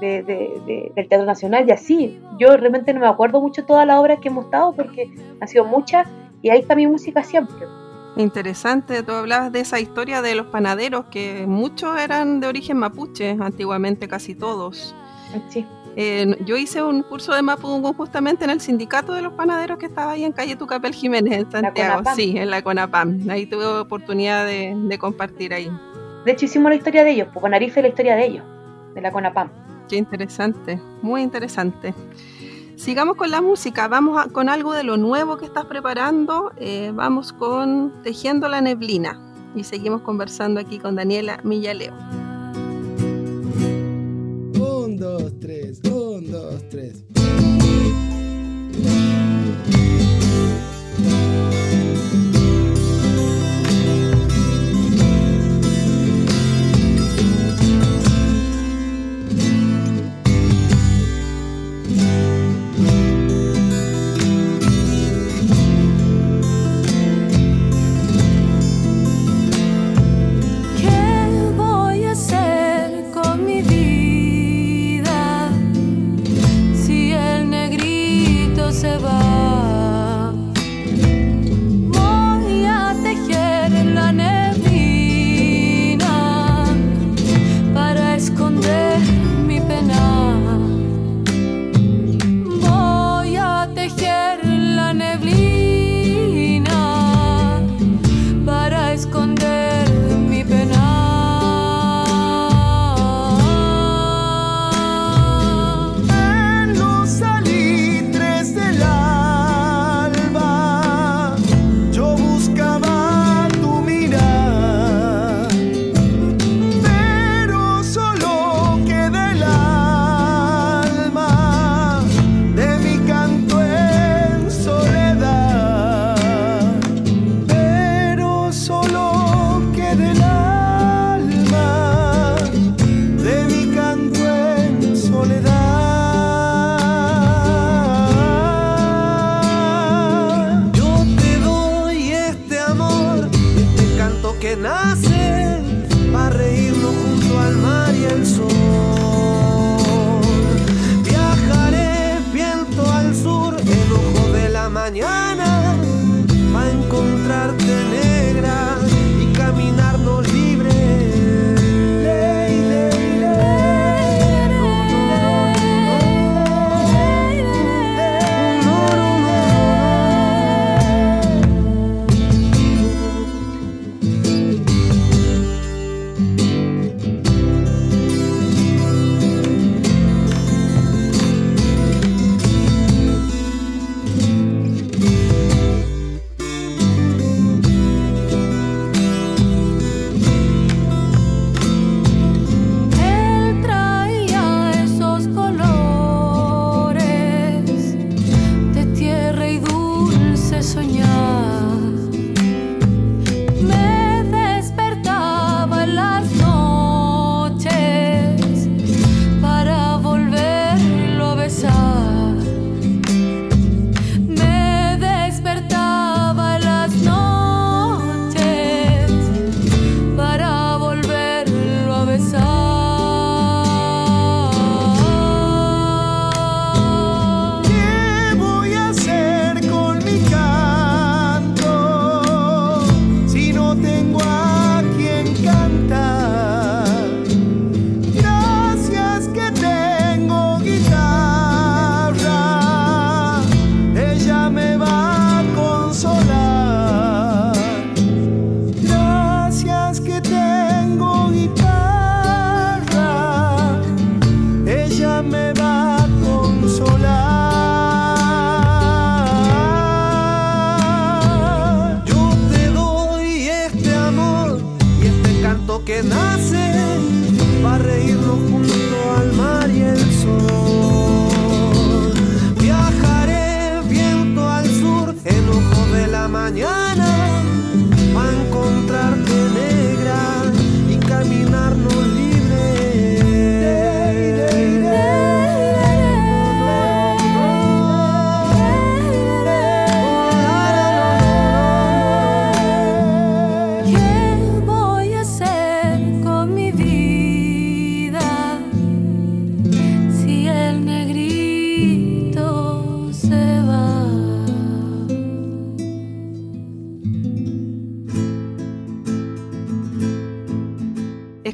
de, 0.00 0.22
del 0.94 1.08
Teatro 1.08 1.26
Nacional, 1.26 1.68
y 1.68 1.72
así. 1.72 2.20
Yo 2.38 2.56
realmente 2.56 2.94
no 2.94 3.00
me 3.00 3.08
acuerdo 3.08 3.40
mucho 3.40 3.64
toda 3.64 3.84
la 3.84 4.00
obra 4.00 4.16
que 4.16 4.28
hemos 4.28 4.44
estado, 4.44 4.72
porque 4.72 5.10
han 5.40 5.48
sido 5.48 5.64
muchas, 5.64 6.08
y 6.40 6.50
ahí 6.50 6.60
está 6.60 6.74
mi 6.76 6.86
música 6.86 7.22
siempre. 7.22 7.66
Interesante, 8.18 9.04
tú 9.04 9.12
hablabas 9.12 9.52
de 9.52 9.60
esa 9.60 9.78
historia 9.78 10.22
de 10.22 10.34
los 10.34 10.48
panaderos, 10.48 11.04
que 11.04 11.46
muchos 11.46 12.00
eran 12.00 12.40
de 12.40 12.48
origen 12.48 12.76
mapuche, 12.76 13.36
antiguamente 13.40 14.08
casi 14.08 14.34
todos. 14.34 14.92
Sí. 15.50 15.64
Eh, 15.94 16.36
yo 16.44 16.56
hice 16.56 16.82
un 16.82 17.04
curso 17.04 17.32
de 17.32 17.42
Mapudungun 17.42 17.94
justamente 17.94 18.44
en 18.44 18.50
el 18.50 18.60
sindicato 18.60 19.14
de 19.14 19.22
los 19.22 19.34
panaderos 19.34 19.78
que 19.78 19.86
estaba 19.86 20.12
ahí 20.12 20.24
en 20.24 20.32
calle 20.32 20.56
Tucapel 20.56 20.92
Jiménez, 20.94 21.32
en 21.32 21.50
Santiago. 21.50 22.02
Sí, 22.16 22.36
en 22.36 22.50
la 22.50 22.60
CONAPAM. 22.60 23.30
Ahí 23.30 23.46
tuve 23.46 23.64
oportunidad 23.64 24.46
de, 24.46 24.98
compartir 24.98 25.54
ahí. 25.54 25.70
De 26.24 26.32
hecho, 26.32 26.46
hicimos 26.46 26.70
la 26.70 26.76
historia 26.76 27.04
de 27.04 27.12
ellos, 27.12 27.28
pues 27.32 27.48
Narife 27.48 27.80
la 27.82 27.88
historia 27.88 28.16
de 28.16 28.26
ellos, 28.26 28.44
de 28.94 29.00
la 29.00 29.12
CONAPAM. 29.12 29.48
Qué 29.88 29.96
interesante, 29.96 30.80
muy 31.02 31.22
interesante. 31.22 31.94
Sigamos 32.78 33.16
con 33.16 33.32
la 33.32 33.42
música, 33.42 33.88
vamos 33.88 34.28
con 34.28 34.48
algo 34.48 34.72
de 34.72 34.84
lo 34.84 34.96
nuevo 34.96 35.36
que 35.36 35.46
estás 35.46 35.64
preparando, 35.66 36.52
eh, 36.58 36.92
vamos 36.94 37.32
con 37.32 37.92
Tejiendo 38.04 38.48
la 38.48 38.60
Neblina 38.60 39.20
y 39.56 39.64
seguimos 39.64 40.02
conversando 40.02 40.60
aquí 40.60 40.78
con 40.78 40.94
Daniela 40.94 41.40
Millaleo. 41.42 41.92
Un, 44.60 44.96
dos, 44.96 45.40
tres, 45.40 45.80
un, 45.90 46.30
dos, 46.30 46.68
tres. 46.70 47.04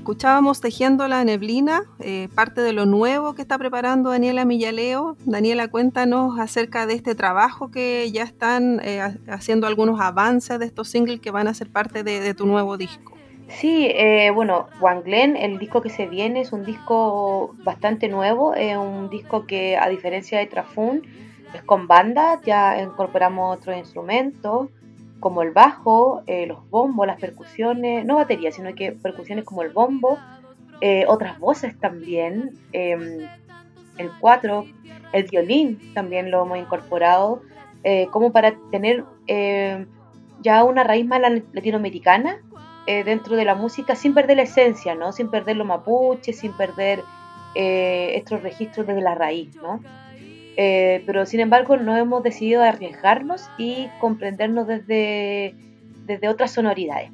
Escuchábamos 0.04 0.60
Tejiendo 0.60 1.08
la 1.08 1.24
Neblina, 1.24 1.84
eh, 1.98 2.28
parte 2.34 2.60
de 2.60 2.74
lo 2.74 2.84
nuevo 2.84 3.34
que 3.34 3.40
está 3.40 3.56
preparando 3.56 4.10
Daniela 4.10 4.44
Millaleo. 4.44 5.16
Daniela, 5.24 5.68
cuéntanos 5.68 6.38
acerca 6.38 6.84
de 6.86 6.92
este 6.92 7.14
trabajo 7.14 7.70
que 7.70 8.12
ya 8.12 8.22
están 8.22 8.82
eh, 8.84 9.00
haciendo 9.28 9.66
algunos 9.66 10.02
avances 10.02 10.58
de 10.58 10.66
estos 10.66 10.90
singles 10.90 11.20
que 11.20 11.30
van 11.30 11.48
a 11.48 11.54
ser 11.54 11.70
parte 11.70 12.02
de, 12.04 12.34
tu 12.34 12.44
nuevo 12.44 12.76
disco. 12.76 13.14
Sí, 13.48 13.86
eh, 13.94 14.30
bueno, 14.30 14.66
Glen, 15.06 15.38
el 15.38 15.58
disco 15.58 15.80
que 15.80 15.88
se 15.88 16.04
viene 16.04 16.42
es 16.42 16.52
un 16.52 16.66
disco 16.66 17.54
bastante 17.64 18.08
nuevo, 18.08 18.52
es 18.52 18.76
un 18.76 19.08
disco 19.08 19.46
que 19.46 19.78
a 19.78 19.88
diferencia 19.88 20.38
de 20.38 20.44
Trafun 20.44 21.00
es 21.54 21.62
con 21.62 21.86
banda, 21.86 22.42
ya 22.44 22.78
incorporamos 22.82 23.56
otros 23.56 23.78
instrumentos 23.78 24.68
como 25.24 25.40
el 25.40 25.52
bajo, 25.52 26.22
eh, 26.26 26.44
los 26.46 26.68
bombos, 26.68 27.06
las 27.06 27.18
percusiones, 27.18 28.04
no 28.04 28.16
batería, 28.16 28.52
sino 28.52 28.74
que 28.74 28.92
percusiones 28.92 29.46
como 29.46 29.62
el 29.62 29.70
bombo, 29.70 30.18
eh, 30.82 31.06
otras 31.08 31.38
voces 31.38 31.80
también, 31.80 32.50
em, 32.72 33.26
el 33.96 34.10
cuatro, 34.20 34.66
el 35.14 35.24
violín 35.24 35.94
también 35.94 36.30
lo 36.30 36.42
hemos 36.42 36.58
incorporado, 36.58 37.40
eh, 37.84 38.06
como 38.10 38.32
para 38.32 38.54
tener 38.70 39.02
em, 39.26 39.86
ya 40.42 40.62
una 40.62 40.84
raíz 40.84 41.06
más 41.06 41.22
latinoamericana 41.54 42.42
dentro 42.86 43.34
de 43.34 43.46
la 43.46 43.54
música 43.54 43.96
sin 43.96 44.12
perder 44.12 44.36
la 44.36 44.42
esencia, 44.42 44.94
¿no? 44.94 45.10
Sin 45.12 45.30
perder 45.30 45.56
lo 45.56 45.64
mapuche, 45.64 46.34
sin 46.34 46.52
perder 46.52 47.02
estos 47.54 48.42
registros 48.42 48.86
desde 48.86 49.00
la 49.00 49.14
raíz, 49.14 49.56
¿no? 49.56 49.80
Eh, 50.56 51.02
pero 51.06 51.26
sin 51.26 51.40
embargo 51.40 51.76
no 51.76 51.96
hemos 51.96 52.22
decidido 52.22 52.62
arriesgarnos 52.62 53.50
y 53.58 53.88
comprendernos 54.00 54.66
desde, 54.66 55.54
desde 56.06 56.28
otras 56.28 56.52
sonoridades. 56.52 57.10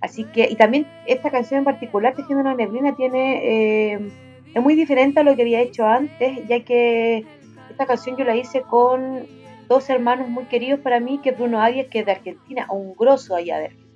Así 0.00 0.24
que, 0.24 0.48
y 0.50 0.54
también 0.54 0.86
esta 1.06 1.30
canción 1.30 1.58
en 1.58 1.64
particular, 1.64 2.14
Tejiendo 2.14 2.40
una 2.40 2.54
neblina, 2.54 2.94
tiene, 2.94 3.92
eh, 3.92 4.10
es 4.54 4.62
muy 4.62 4.74
diferente 4.74 5.20
a 5.20 5.22
lo 5.22 5.34
que 5.34 5.42
había 5.42 5.60
hecho 5.60 5.86
antes, 5.86 6.46
ya 6.48 6.64
que 6.64 7.26
esta 7.68 7.84
canción 7.84 8.16
yo 8.16 8.24
la 8.24 8.36
hice 8.36 8.62
con 8.62 9.26
dos 9.68 9.90
hermanos 9.90 10.28
muy 10.28 10.44
queridos 10.44 10.80
para 10.80 11.00
mí, 11.00 11.20
que 11.22 11.30
es 11.30 11.38
Bruno 11.38 11.60
Arias, 11.60 11.88
que 11.90 12.00
es 12.00 12.06
de 12.06 12.12
Argentina, 12.12 12.66
un 12.70 12.94
grosso 12.94 13.34
allá 13.34 13.58
de 13.58 13.66
Argentina. 13.66 13.88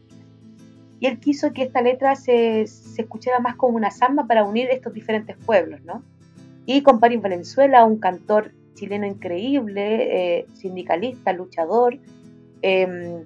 Y 1.01 1.07
él 1.07 1.19
quiso 1.19 1.53
que 1.53 1.63
esta 1.63 1.81
letra 1.83 2.15
se, 2.15 2.67
se 2.67 3.03
escuchara 3.03 3.41
más 3.41 3.57
como 3.57 3.77
una 3.77 3.91
samba 3.91 4.27
para 4.27 4.45
unir 4.45 4.69
estos 4.71 4.93
diferentes 4.93 5.37
pueblos, 5.37 5.83
¿no? 5.83 6.05
Y 6.67 6.83
con 6.83 7.01
Paris 7.01 7.21
Valenzuela, 7.21 7.85
un 7.85 7.99
cantor 7.99 8.53
chileno 8.75 9.07
increíble, 9.07 10.39
eh, 10.39 10.47
sindicalista, 10.55 11.33
luchador, 11.33 11.99
em, 12.63 13.25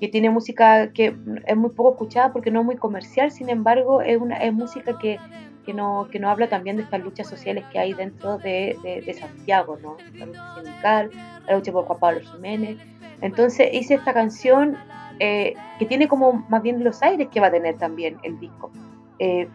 que 0.00 0.08
tiene 0.08 0.30
música 0.30 0.92
que 0.92 1.16
es 1.46 1.56
muy 1.56 1.70
poco 1.70 1.92
escuchada 1.92 2.32
porque 2.32 2.50
no 2.50 2.60
es 2.60 2.66
muy 2.66 2.76
comercial, 2.76 3.30
sin 3.30 3.48
embargo 3.48 4.02
es, 4.02 4.20
una, 4.20 4.36
es 4.36 4.52
música 4.52 4.98
que, 4.98 5.18
que, 5.64 5.72
no, 5.72 6.08
que 6.10 6.18
no 6.18 6.28
habla 6.28 6.48
también 6.48 6.76
de 6.76 6.82
estas 6.82 7.00
luchas 7.00 7.28
sociales 7.28 7.64
que 7.72 7.78
hay 7.78 7.94
dentro 7.94 8.38
de, 8.38 8.76
de, 9.04 9.14
Santiago, 9.14 9.78
¿no? 9.82 9.96
la 10.18 10.26
lucha 10.26 10.54
sindical, 10.54 11.10
la 11.46 11.56
lucha 11.56 11.72
por 11.72 11.84
Juan 11.86 11.98
Pablo 11.98 12.20
Jiménez. 12.20 12.78
Entonces 13.22 13.70
hice 13.72 13.94
esta 13.94 14.12
canción 14.12 14.76
eh, 15.18 15.54
que 15.78 15.86
tiene 15.86 16.08
como 16.08 16.44
más 16.50 16.62
bien 16.62 16.84
los 16.84 17.02
aires 17.02 17.28
que 17.32 17.40
va 17.40 17.46
a 17.46 17.50
tener 17.50 17.78
también 17.78 18.18
el 18.22 18.38
disco. 18.38 18.70
Eh, 19.18 19.48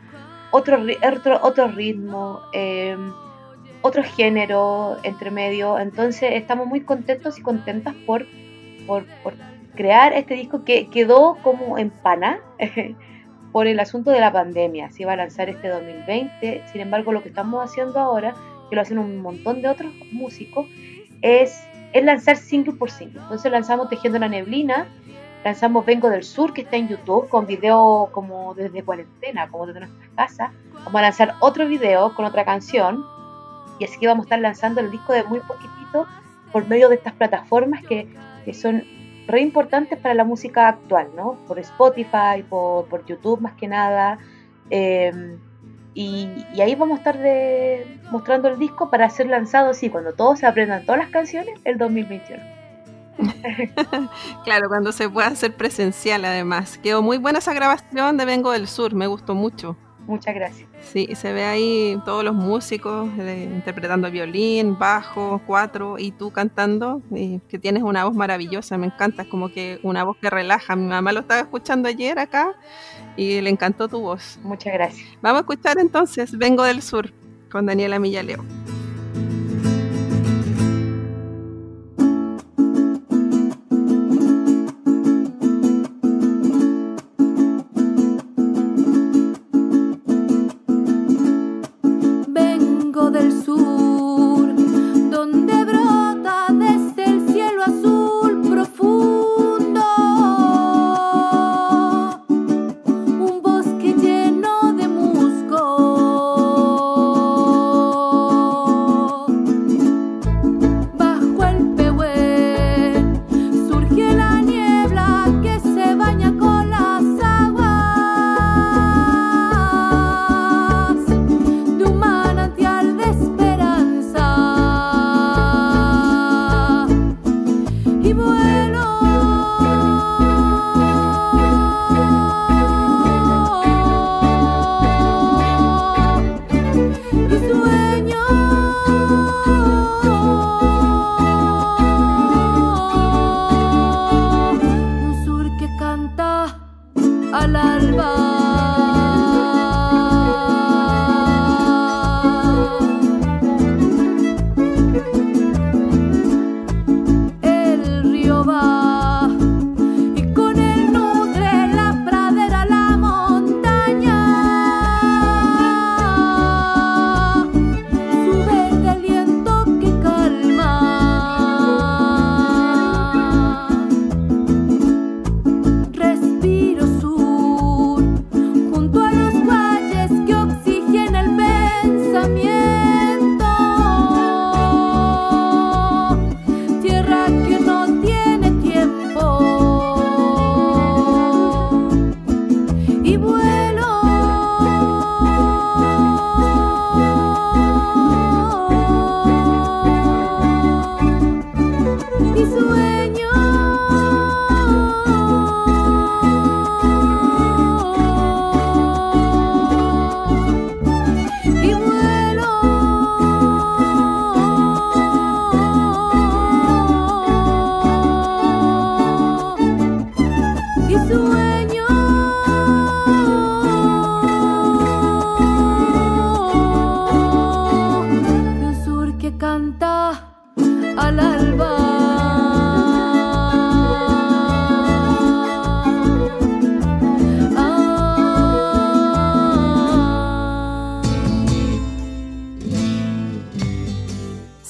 otro, 0.52 0.80
otro, 1.08 1.40
otro 1.44 1.68
ritmo. 1.68 2.40
Em, 2.54 3.14
otro 3.82 4.04
género 4.04 4.98
entre 5.04 5.32
medio. 5.32 5.80
Entonces 5.80 6.32
estamos 6.34 6.68
muy 6.68 6.82
contentos 6.82 7.38
y 7.40 7.42
contentas 7.42 7.96
por, 8.06 8.26
por, 8.88 9.06
crear 9.76 10.14
este 10.14 10.36
disco 10.36 10.64
que 10.64 10.90
quedó 10.90 11.38
como 11.44 11.78
en 11.78 11.90
pana 11.90 12.42
por 13.52 13.68
el 13.68 13.80
asunto 13.80 14.12
de 14.12 14.20
la 14.20 14.32
pandemia. 14.32 14.92
Se 14.92 15.04
iba 15.04 15.14
a 15.14 15.16
lanzar 15.16 15.50
este 15.50 15.70
2020. 15.70 16.64
Sin 16.72 16.82
embargo, 16.82 17.12
lo 17.12 17.24
que 17.24 17.30
estamos 17.30 17.64
haciendo 17.64 18.00
ahora, 18.00 18.36
que 18.70 18.76
lo 18.76 18.82
hacen 18.82 19.00
un 19.00 19.22
montón 19.22 19.62
de 19.62 19.70
otros 19.70 19.94
músicos, 20.12 20.68
es, 21.22 21.64
es 21.94 22.04
lanzar 22.04 22.38
single 22.38 22.74
por 22.74 22.92
single. 22.92 23.22
Entonces 23.22 23.52
lanzamos 23.52 23.90
Tejiendo 23.90 24.20
la 24.20 24.28
Neblina, 24.28 24.88
lanzamos 25.44 25.86
Vengo 25.86 26.10
del 26.10 26.24
Sur, 26.24 26.54
que 26.54 26.62
está 26.62 26.78
en 26.78 26.88
YouTube, 26.90 27.30
con 27.30 27.48
video 27.48 28.10
como 28.12 28.54
desde 28.54 28.84
cuarentena, 28.84 29.50
como 29.50 29.68
desde 29.68 29.82
nuestras 29.82 30.10
casas. 30.16 30.52
Vamos 30.74 30.96
a 30.96 31.02
lanzar 31.02 31.36
otro 31.40 31.68
video 31.68 32.14
con 32.16 32.26
otra 32.26 32.44
canción 32.46 33.04
y 33.82 33.84
así 33.84 33.98
que 33.98 34.06
vamos 34.06 34.26
a 34.26 34.28
estar 34.28 34.40
lanzando 34.40 34.80
el 34.80 34.92
disco 34.92 35.12
de 35.12 35.24
muy 35.24 35.40
poquitito 35.40 36.06
por 36.52 36.68
medio 36.68 36.88
de 36.88 36.96
estas 36.96 37.14
plataformas 37.14 37.82
que, 37.82 38.08
que 38.46 38.54
son 38.54 38.84
re 39.28 39.42
importantes 39.42 39.98
para 39.98 40.14
la 40.14 40.24
música 40.24 40.68
actual, 40.68 41.08
¿no? 41.16 41.34
Por 41.48 41.58
Spotify, 41.58 42.44
por, 42.48 42.86
por 42.86 43.04
YouTube 43.08 43.42
más 43.42 43.54
que 43.54 43.68
nada. 43.68 44.20
Em, 44.70 45.40
y, 45.96 46.28
ahí 46.62 46.76
vamos 46.76 46.98
a 46.98 46.98
estar 47.00 47.18
de, 47.18 48.00
mostrando 48.12 48.50
el 48.50 48.60
disco 48.60 48.92
para 48.92 49.10
ser 49.10 49.26
lanzado 49.26 49.72
así, 49.72 49.90
cuando 49.90 50.14
todos 50.14 50.38
se 50.38 50.46
aprendan 50.46 50.86
todas 50.86 51.02
las 51.02 51.10
canciones, 51.10 51.60
el 51.64 51.80
2021. 51.80 52.40
claro, 54.44 54.70
cuando 54.70 54.92
se 54.92 55.10
pueda 55.10 55.30
hacer 55.30 55.56
presencial 55.56 56.24
además. 56.24 56.78
Quedó 56.78 57.02
muy 57.02 57.18
buena 57.18 57.40
esa 57.40 57.56
grabación 57.56 58.18
de 58.18 58.26
Vengo 58.26 58.52
del 58.52 58.68
Sur, 58.68 58.94
me 58.94 59.08
gustó 59.08 59.34
mucho. 59.34 59.76
Muchas 60.08 60.36
gracias. 60.36 60.68
Sí, 60.82 61.08
se 61.16 61.32
ve 61.32 61.46
ahí 61.46 62.02
todos 62.06 62.24
los 62.24 62.34
músicos 62.34 63.10
eh, 63.20 63.50
interpretando 63.52 64.10
violín, 64.12 64.78
bajo, 64.78 65.42
cuatro, 65.46 65.98
y 65.98 66.12
tú 66.12 66.32
cantando, 66.32 67.02
y 67.12 67.40
que 67.48 67.60
tienes 67.60 67.84
una 67.84 68.06
voz 68.06 68.16
maravillosa, 68.16 68.78
me 68.78 68.88
encanta, 68.88 69.24
es 69.24 69.28
como 69.28 69.50
que 69.50 69.80
una 69.84 70.04
voz 70.04 70.18
que 70.18 70.30
relaja. 70.30 70.76
Mi 70.76 70.88
mamá 70.88 71.12
lo 71.14 71.22
estaba 71.22 71.42
escuchando 71.42 71.88
ayer 71.88 72.20
acá 72.20 72.54
y 73.16 73.42
le 73.42 73.50
encantó 73.50 73.88
tu 73.88 74.02
voz. 74.02 74.40
Muchas 74.44 74.74
gracias. 74.74 75.08
Vamos 75.22 75.40
a 75.40 75.42
escuchar 75.42 75.78
entonces 75.80 76.38
Vengo 76.38 76.64
del 76.64 76.82
Sur 76.82 77.12
con 77.50 77.66
Daniela 77.66 78.00
Millaleo. 78.00 78.44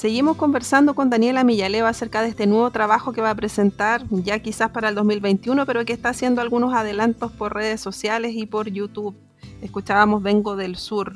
Seguimos 0.01 0.35
conversando 0.35 0.95
con 0.95 1.11
Daniela 1.11 1.43
Millaleva 1.43 1.89
acerca 1.89 2.23
de 2.23 2.29
este 2.29 2.47
nuevo 2.47 2.71
trabajo 2.71 3.13
que 3.13 3.21
va 3.21 3.29
a 3.29 3.35
presentar 3.35 4.03
ya 4.09 4.39
quizás 4.39 4.71
para 4.71 4.89
el 4.89 4.95
2021, 4.95 5.63
pero 5.67 5.85
que 5.85 5.93
está 5.93 6.09
haciendo 6.09 6.41
algunos 6.41 6.73
adelantos 6.73 7.31
por 7.31 7.53
redes 7.53 7.81
sociales 7.81 8.33
y 8.33 8.47
por 8.47 8.67
YouTube. 8.67 9.15
Escuchábamos 9.61 10.23
Vengo 10.23 10.55
del 10.55 10.75
Sur. 10.75 11.13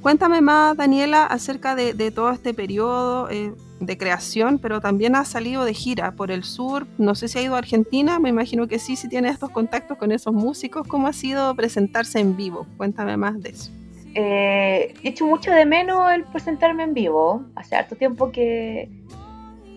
Cuéntame 0.00 0.40
más, 0.40 0.78
Daniela, 0.78 1.26
acerca 1.26 1.74
de, 1.74 2.10
todo 2.10 2.30
este 2.30 2.54
periodo 2.54 3.28
eh, 3.28 3.52
de 3.80 3.98
creación, 3.98 4.58
pero 4.58 4.80
también 4.80 5.14
ha 5.14 5.26
salido 5.26 5.66
de 5.66 5.74
gira 5.74 6.12
por 6.12 6.30
el 6.30 6.42
sur. 6.42 6.86
No 6.96 7.14
sé 7.14 7.28
si 7.28 7.38
ha 7.38 7.42
ido 7.42 7.54
a 7.54 7.58
Argentina, 7.58 8.18
me 8.18 8.30
imagino 8.30 8.66
que 8.66 8.78
sí, 8.78 8.96
si 8.96 9.10
tiene 9.10 9.28
estos 9.28 9.50
contactos 9.50 9.98
con 9.98 10.10
esos 10.10 10.32
músicos. 10.32 10.88
¿Cómo 10.88 11.06
ha 11.06 11.12
sido 11.12 11.54
presentarse 11.54 12.18
en 12.18 12.34
vivo? 12.34 12.66
Cuéntame 12.78 13.18
más 13.18 13.42
de 13.42 13.50
eso. 13.50 13.70
Eh, 14.14 14.94
he 15.02 15.08
hecho 15.08 15.26
mucho 15.26 15.52
de 15.52 15.66
menos 15.66 16.12
el 16.12 16.24
presentarme 16.24 16.82
en 16.82 16.94
vivo. 16.94 17.44
Hace 17.54 17.76
harto 17.76 17.96
tiempo 17.96 18.32
que, 18.32 18.88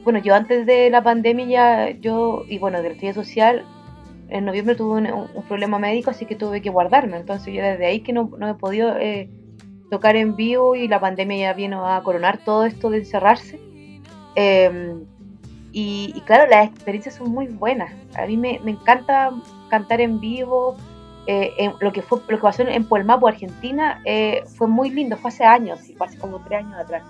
bueno, 0.04 0.20
yo 0.20 0.34
antes 0.36 0.66
de 0.66 0.90
la 0.90 1.04
pandemia 1.04 1.46
ya, 1.46 1.90
yo, 2.00 2.44
y 2.48 2.58
bueno, 2.58 2.82
del 2.82 2.94
estudio 2.94 3.14
social, 3.14 3.66
en 4.30 4.46
noviembre 4.46 4.76
tuve 4.76 5.02
un, 5.12 5.44
problema 5.48 5.78
médico, 5.78 6.10
así 6.10 6.26
que 6.26 6.36
tuve 6.36 6.62
que 6.62 6.70
guardarme. 6.70 7.18
Entonces 7.18 7.54
yo 7.54 7.62
desde 7.62 7.86
ahí 7.86 8.02
que 8.02 8.14
no, 8.14 8.32
no 8.38 8.50
he 8.50 8.56
podido 8.56 8.98
eh, 8.98 9.30
tocar 9.92 10.16
en 10.16 10.36
vivo 10.36 10.76
y 10.76 10.88
la 10.88 11.00
pandemia 11.00 11.38
ya 11.38 11.54
vino 11.54 11.88
a 11.88 12.02
coronar 12.02 12.40
todo 12.44 12.66
esto 12.66 12.90
de 12.90 13.00
encerrarse. 13.00 13.60
Em, 14.36 15.06
y, 15.72 16.22
claro, 16.26 16.50
las 16.50 16.68
experiencias 16.68 17.16
son 17.16 17.32
muy 17.32 17.48
buenas. 17.48 17.94
A 18.16 18.26
mí 18.26 18.38
me, 18.38 18.60
me 18.64 18.72
encanta 18.72 19.32
cantar 19.70 20.02
en 20.02 20.20
vivo, 20.20 20.78
eh, 21.26 21.72
lo, 21.80 21.94
que 21.94 22.02
fue, 22.02 22.20
lo 22.28 22.38
que 22.38 22.42
pasó 22.42 22.64
en 22.64 22.86
Puelmapo, 22.86 23.28
Argentina, 23.28 24.02
eh, 24.06 24.44
fue 24.58 24.68
muy 24.68 24.90
lindo, 24.90 25.16
fue 25.18 25.30
hace 25.30 25.46
años, 25.46 25.80
fue 25.98 26.08
hace 26.08 26.18
como 26.18 26.40
tres 26.40 26.60
años 26.60 26.78
atrás. 26.78 27.04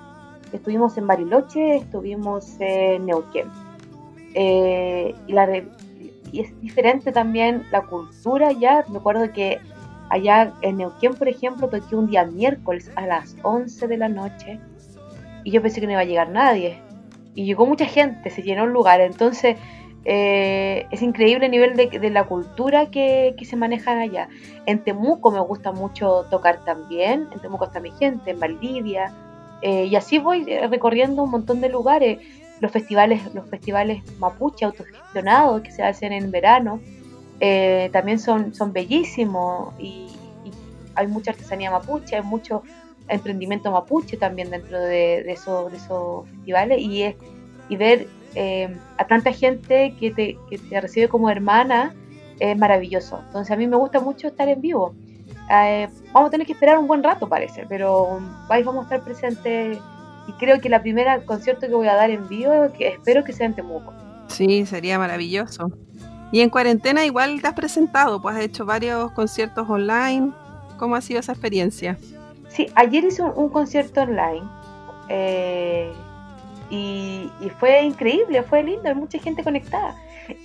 Estuvimos 0.51 0.97
en 0.97 1.07
Bariloche, 1.07 1.77
estuvimos 1.77 2.55
en 2.59 3.07
Neuquén. 3.07 3.47
Eh, 4.35 5.15
y, 5.27 5.33
la, 5.33 5.47
y 6.31 6.39
es 6.39 6.61
diferente 6.61 7.11
también 7.11 7.65
la 7.71 7.81
cultura 7.81 8.51
ya. 8.51 8.85
Me 8.89 8.99
acuerdo 8.99 9.31
que 9.33 9.59
allá 10.09 10.53
en 10.61 10.77
Neuquén, 10.77 11.15
por 11.15 11.27
ejemplo, 11.27 11.67
toqué 11.67 11.95
un 11.95 12.07
día 12.07 12.23
miércoles 12.23 12.91
a 12.95 13.07
las 13.07 13.35
11 13.41 13.87
de 13.87 13.97
la 13.97 14.09
noche 14.09 14.59
y 15.43 15.51
yo 15.51 15.61
pensé 15.61 15.81
que 15.81 15.87
no 15.87 15.93
iba 15.93 16.01
a 16.01 16.05
llegar 16.05 16.29
nadie. 16.29 16.79
Y 17.33 17.45
llegó 17.45 17.65
mucha 17.65 17.85
gente, 17.85 18.29
se 18.29 18.43
llenó 18.43 18.65
el 18.65 18.71
lugar. 18.71 19.01
Entonces, 19.01 19.57
eh, 20.05 20.85
es 20.91 21.01
increíble 21.01 21.45
el 21.45 21.51
nivel 21.51 21.75
de, 21.77 22.09
la 22.09 22.25
cultura 22.25 22.87
que, 22.87 23.35
se 23.43 23.55
manejan 23.55 23.99
allá. 23.99 24.27
En 24.65 24.83
Temuco 24.83 25.31
me 25.31 25.39
gusta 25.39 25.71
mucho 25.71 26.25
tocar 26.29 26.65
también, 26.65 27.27
en 27.31 27.39
Temuco 27.39 27.65
está 27.65 27.79
mi 27.79 27.91
gente, 27.91 28.31
en 28.31 28.39
Valdivia, 28.39 29.13
eh, 29.61 29.85
y 29.85 29.95
así 29.95 30.19
voy 30.19 30.43
eh, 30.47 30.67
recorriendo 30.67 31.23
un 31.23 31.31
montón 31.31 31.61
de 31.61 31.69
lugares. 31.69 32.19
Los 32.59 32.71
festivales, 32.71 33.33
los 33.33 33.49
festivales 33.49 34.03
mapuche 34.19 34.65
autogestionados 34.65 35.61
que 35.61 35.71
se 35.71 35.83
hacen 35.83 36.13
en 36.13 36.31
verano, 36.31 36.79
también 37.91 38.19
son, 38.19 38.53
son 38.53 38.71
bellísimos 38.71 39.73
y, 39.77 40.07
hay 40.95 41.07
mucha 41.07 41.31
artesanía 41.31 41.71
mapuche, 41.71 42.15
hay 42.15 42.21
mucho 42.21 42.61
emprendimiento 43.07 43.71
mapuche 43.71 44.15
también 44.15 44.51
dentro 44.51 44.79
de, 44.79 45.29
esos, 45.29 45.71
de 45.71 45.77
esos 45.77 46.29
festivales 46.29 46.79
y, 46.79 47.01
es, 47.01 47.15
y 47.67 47.75
ver 47.75 48.07
eh, 48.35 48.75
a 48.97 49.05
tanta 49.05 49.31
gente 49.31 49.95
que 49.99 50.11
te, 50.11 50.37
que 50.49 50.57
te, 50.57 50.81
recibe 50.81 51.07
como 51.07 51.29
hermana 51.29 51.93
es 52.39 52.57
maravilloso. 52.57 53.21
Entonces 53.27 53.51
a 53.51 53.55
mí 53.55 53.67
me 53.67 53.77
gusta 53.77 53.99
mucho 53.99 54.27
estar 54.27 54.47
en 54.49 54.61
vivo. 54.61 54.95
Eh, 55.51 55.87
vamos 56.11 56.27
a 56.27 56.31
tener 56.31 56.47
que 56.47 56.53
esperar 56.53 56.77
un 56.77 56.87
buen 56.87 57.03
rato 57.03 57.27
parece, 57.27 57.65
pero 57.67 58.19
vais, 58.47 58.65
vamos 58.65 58.81
a 58.81 58.83
estar 58.85 59.03
presentes 59.03 59.77
y 60.27 60.31
creo 60.33 60.59
que 60.61 60.69
la 60.69 60.81
primera 60.81 61.21
concierto 61.25 61.67
que 61.67 61.73
voy 61.73 61.87
a 61.87 61.95
dar 61.95 62.09
en 62.09 62.27
vivo, 62.27 62.71
que 62.77 62.89
espero 62.89 63.23
que 63.23 63.33
sea 63.33 63.45
en 63.45 63.55
Temuco. 63.55 63.93
Sí, 64.27 64.65
sería 64.65 64.97
maravilloso. 64.97 65.71
Y 66.31 66.41
en 66.41 66.49
cuarentena 66.49 67.05
igual 67.05 67.41
te 67.41 67.47
has 67.47 67.53
presentado, 67.53 68.21
pues 68.21 68.35
has 68.35 68.41
hecho 68.41 68.65
varios 68.65 69.11
conciertos 69.11 69.69
online. 69.69 70.31
¿Cómo 70.79 70.95
ha 70.95 71.01
sido 71.01 71.19
esa 71.19 71.33
experiencia? 71.33 71.97
Sí, 72.49 72.67
ayer 72.75 73.03
hice 73.03 73.21
un, 73.21 73.49
concierto 73.49 74.01
online. 74.01 74.43
Eh, 75.09 75.91
y, 76.73 77.49
fue 77.59 77.83
increíble, 77.83 78.41
fue 78.41 78.63
lindo, 78.63 78.89
hay 78.89 78.95
mucha 78.95 79.19
gente 79.19 79.43
conectada. 79.43 79.95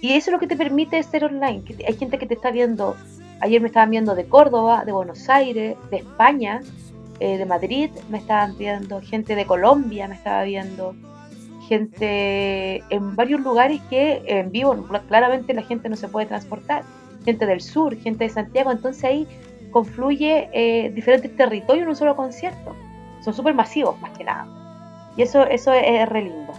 Y 0.03 0.13
eso 0.13 0.31
es 0.31 0.33
lo 0.33 0.39
que 0.39 0.47
te 0.47 0.57
permite 0.57 1.03
ser 1.03 1.25
online, 1.25 1.63
hay 1.87 1.95
gente 1.95 2.19
que 2.19 2.27
te 2.27 2.35
está 2.35 2.51
viendo, 2.51 2.97
ayer 3.41 3.61
me 3.61 3.69
estaban 3.69 3.91
viendo 3.91 4.15
de 4.15 4.27
Córdoba, 4.27 4.85
de 4.85 4.93
Buenos 4.93 5.29
Aires, 5.29 5.77
de 5.91 5.97
España, 5.97 6.61
eh, 7.21 7.39
de 7.39 7.47
Madrid, 7.47 7.91
me 8.11 8.19
estaban 8.19 8.59
viendo, 8.59 9.01
gente 9.01 9.35
de 9.35 9.47
Colombia 9.47 10.07
me 10.07 10.17
estaba 10.17 10.43
viendo, 10.43 10.95
gente 11.67 12.83
en 12.91 13.17
varios 13.17 13.41
lugares 13.41 13.81
que 13.89 14.23
en 14.27 14.51
vivo 14.51 14.87
claramente 15.09 15.55
la 15.55 15.63
gente 15.63 15.89
no 15.89 15.97
se 15.97 16.09
puede 16.09 16.27
transportar, 16.27 16.83
gente 17.25 17.47
del 17.47 17.61
sur, 17.61 17.97
gente 17.97 18.25
de 18.25 18.31
Santiago, 18.31 18.71
entonces 18.71 19.05
ahí 19.05 19.27
confluye 19.71 20.51
eh, 20.53 20.91
diferentes 20.91 21.35
territorios 21.37 21.85
en 21.85 21.89
un 21.89 21.97
solo 21.97 22.17
concierto. 22.17 22.75
Son 23.25 23.35
súper 23.35 23.55
masivos, 23.55 24.01
más 24.01 24.17
que 24.17 24.25
nada. 24.25 24.58
Y 25.19 25.23
eso, 25.23 25.43
eso 25.43 25.73
es, 25.73 26.09
re 26.09 26.23
lindo. 26.23 26.53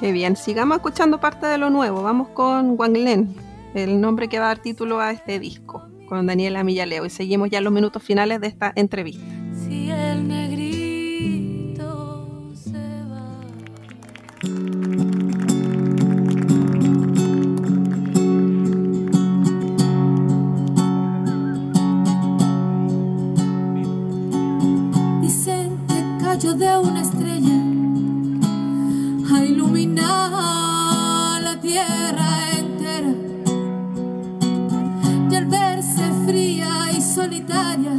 Qué 0.00 0.10
bien, 0.10 0.34
sigamos 0.34 0.78
escuchando 0.78 1.20
parte 1.20 1.46
de 1.46 1.58
lo 1.58 1.70
nuevo. 1.70 2.02
Vamos 2.02 2.26
con 2.30 2.74
Wang 2.76 2.96
Len, 2.96 3.36
el 3.72 4.00
nombre 4.00 4.28
que 4.28 4.40
va 4.40 4.46
a 4.46 4.48
dar 4.48 4.58
título 4.58 4.98
a 4.98 5.12
este 5.12 5.38
disco, 5.38 5.84
con 6.08 6.26
Daniela 6.26 6.64
Millaleo. 6.64 7.06
Y 7.06 7.10
seguimos 7.10 7.50
ya 7.50 7.60
los 7.60 7.72
minutos 7.72 8.02
finales 8.02 8.40
de 8.40 8.48
esta 8.48 8.72
entrevista. 8.74 9.24
Si 9.54 9.90
el 9.92 10.26
negrito 10.26 11.86
se 12.56 12.72
va. 13.04 13.38
Dicen 25.20 25.78
que 25.86 26.24
cayó 26.24 26.54
de 26.54 26.76
una 26.76 27.02
estrella 27.02 27.23
ilumina 29.44 31.40
la 31.40 31.60
tierra 31.60 32.50
entera. 32.58 33.12
Y 35.30 35.34
al 35.34 35.46
verse 35.46 36.02
fría 36.26 36.90
y 36.96 37.00
solitaria, 37.00 37.92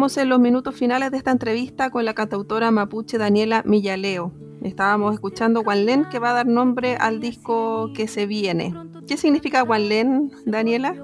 Estamos 0.00 0.16
en 0.16 0.30
los 0.30 0.40
minutos 0.40 0.74
finales 0.74 1.10
de 1.10 1.18
esta 1.18 1.30
entrevista 1.30 1.90
con 1.90 2.06
la 2.06 2.14
cantautora 2.14 2.70
mapuche 2.70 3.18
Daniela 3.18 3.62
Millaleo. 3.66 4.32
Estábamos 4.62 5.12
escuchando 5.12 5.62
Len 5.62 6.06
que 6.10 6.18
va 6.18 6.30
a 6.30 6.32
dar 6.32 6.46
nombre 6.46 6.96
al 6.98 7.20
disco 7.20 7.92
que 7.92 8.08
se 8.08 8.24
viene. 8.24 8.72
¿Qué 9.06 9.18
significa 9.18 9.62
Len, 9.62 10.30
Daniela? 10.46 10.94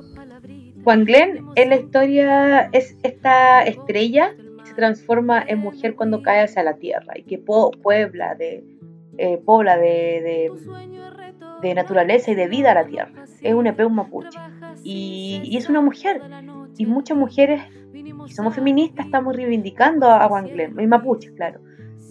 Len 0.87 1.45
es 1.57 1.69
la 1.69 1.77
historia, 1.77 2.71
es 2.73 2.97
esta 3.03 3.65
estrella 3.65 4.35
que 4.35 4.65
se 4.65 4.73
transforma 4.73 5.45
en 5.47 5.59
mujer 5.59 5.95
cuando 5.95 6.23
cae 6.23 6.45
hacia 6.45 6.63
la 6.63 6.77
tierra 6.77 7.19
y 7.19 7.25
que 7.25 7.37
puebla 7.37 8.35
de, 8.35 8.65
eh, 9.19 9.39
de, 9.47 10.51
de, 11.61 11.75
naturaleza 11.75 12.31
y 12.31 12.35
de 12.35 12.49
vida 12.49 12.71
a 12.71 12.75
la 12.77 12.87
tierra. 12.87 13.27
Es 13.43 13.53
un 13.53 13.67
EP 13.67 13.79
mapuche 13.91 14.39
y 14.83 15.55
es 15.55 15.69
una 15.69 15.83
mujer 15.83 16.23
y 16.79 16.87
muchas 16.87 17.17
mujeres 17.17 17.63
y 18.07 18.31
somos 18.31 18.55
feministas, 18.55 19.07
estamos 19.07 19.35
reivindicando 19.35 20.07
a 20.07 20.27
Wanglen, 20.27 20.79
y 20.79 20.87
mapuche, 20.87 21.35
claro, 21.35 21.61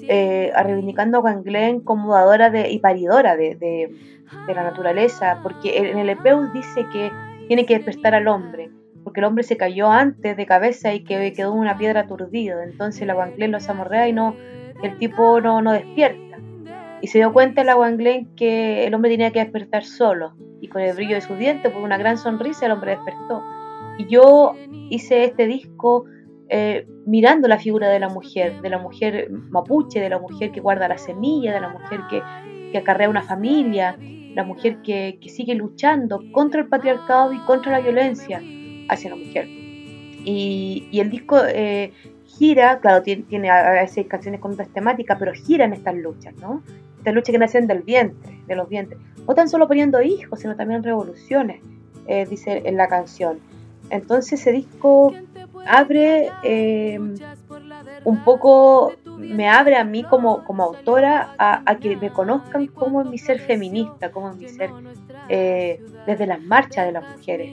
eh, 0.08 0.52
reivindicando 0.62 1.20
a 1.20 1.22
Wanglen 1.22 1.80
como 1.82 2.14
dadora 2.14 2.50
de, 2.50 2.70
y 2.70 2.80
paridora 2.80 3.36
de, 3.38 3.56
de, 3.56 3.90
la 4.54 4.64
naturaleza, 4.64 5.40
porque 5.42 5.78
en 5.78 5.98
el 5.98 6.10
EPEU 6.10 6.52
dice 6.52 6.86
que 6.92 7.12
tiene 7.48 7.66
que 7.66 7.76
despertar 7.76 8.14
al 8.14 8.28
hombre, 8.28 8.70
porque 9.04 9.22
el 9.22 9.26
hombre 9.26 9.44
se 9.44 9.56
cayó 9.56 9.90
antes 9.90 10.36
de 10.36 10.46
cabeza 10.46 10.94
y 10.94 11.04
que 11.04 11.32
quedó 11.34 11.54
una 11.54 11.78
piedra 11.78 12.02
aturdido, 12.02 12.62
entonces 12.62 13.08
la 13.08 13.16
Wanglen 13.16 13.52
lo 13.52 13.60
amorrea 13.68 14.08
y 14.10 14.14
no, 14.14 14.36
el 14.84 14.98
tipo 14.98 15.40
no, 15.40 15.62
no 15.62 15.72
despierta. 15.72 16.38
Y 17.02 17.08
se 17.08 17.20
dio 17.20 17.32
cuenta 17.32 17.64
la 17.64 17.78
Wanglen 17.78 18.36
que 18.36 18.86
el 18.86 18.94
hombre 18.94 19.12
tenía 19.12 19.32
que 19.32 19.40
despertar 19.40 19.86
solo, 19.86 20.34
y 20.60 20.68
con 20.68 20.82
el 20.82 20.96
brillo 20.96 21.16
de 21.16 21.22
su 21.22 21.36
diente, 21.36 21.70
por 21.70 21.84
una 21.84 21.98
gran 21.98 22.18
sonrisa, 22.18 22.66
el 22.66 22.72
hombre 22.74 22.92
despertó. 22.92 23.44
Yo 24.10 24.54
hice 24.90 25.24
este 25.24 25.48
disco 25.48 26.06
eh, 26.50 26.88
mirando 27.06 27.48
la 27.48 27.58
figura 27.58 27.90
de 27.90 28.00
la 28.00 28.10
mujer, 28.10 28.62
de 28.62 28.70
la 28.70 28.78
mujer 28.78 29.30
mapuche, 29.32 30.00
de 30.00 30.10
la 30.10 30.20
mujer 30.20 30.52
que 30.52 30.60
guarda 30.60 30.88
la 30.88 30.98
semilla, 30.98 31.54
de 31.54 31.62
la 31.62 31.70
mujer 31.70 32.02
que, 32.10 32.22
que 32.72 32.78
acarrea 32.78 33.10
una 33.10 33.24
familia, 33.24 33.98
la 34.36 34.44
mujer 34.44 34.82
que, 34.84 35.18
que, 35.22 35.30
sigue 35.30 35.56
luchando 35.56 36.22
contra 36.32 36.62
el 36.62 36.68
patriarcado 36.68 37.34
y 37.34 37.40
contra 37.40 37.72
la 37.72 37.80
violencia 37.80 38.42
hacia 38.90 39.10
la 39.10 39.16
mujer. 39.16 39.48
Y, 39.48 40.88
y 40.92 41.00
el 41.00 41.10
disco 41.10 41.38
eh, 41.48 41.94
gira, 42.26 42.80
claro, 42.80 43.02
tiene, 43.02 43.24
tiene, 43.24 43.50
a 43.50 43.72
veces 43.72 44.06
canciones 44.08 44.40
con 44.40 44.54
otras 44.54 44.70
temáticas, 44.70 45.18
pero 45.18 45.34
gira 45.34 45.66
en 45.66 45.74
estas 45.74 45.96
luchas, 45.96 46.36
¿no? 46.36 46.62
Estas 46.98 47.14
luchas 47.14 47.32
que 47.32 47.40
nacen 47.40 47.68
del 47.68 47.82
vientre, 47.82 48.40
de 48.46 48.56
los 48.56 48.68
vientres. 48.68 49.00
No 49.28 49.34
tan 49.34 49.50
solo 49.50 49.68
poniendo 49.68 50.02
hijos, 50.02 50.40
sino 50.40 50.56
también 50.56 50.84
revoluciones, 50.84 51.62
eh, 52.08 52.26
dice 52.30 52.62
en 52.66 52.78
la 52.78 52.88
canción. 52.88 53.40
Entonces 53.90 54.42
ese 54.42 54.52
disco 54.52 55.14
abre 55.68 56.30
eh, 56.44 57.00
un 58.04 58.24
poco, 58.24 58.94
me 59.18 59.50
abre 59.50 59.78
a 59.78 59.84
mí 59.84 60.04
como, 60.04 60.44
como 60.44 60.64
autora 60.64 61.36
a, 61.38 61.76
que 61.78 61.98
me 61.98 62.12
conozcan 62.12 62.68
como 62.68 63.02
en 63.02 63.10
mi 63.10 63.18
ser 63.18 63.40
feminista, 63.40 64.12
como 64.12 64.32
en 64.32 64.38
mi 64.38 64.50
ser 64.50 64.70
eh, 65.30 65.84
desde 66.06 66.28
las 66.28 66.42
marchas 66.42 66.86
de 66.86 66.92
las 66.92 67.04
mujeres. 67.18 67.50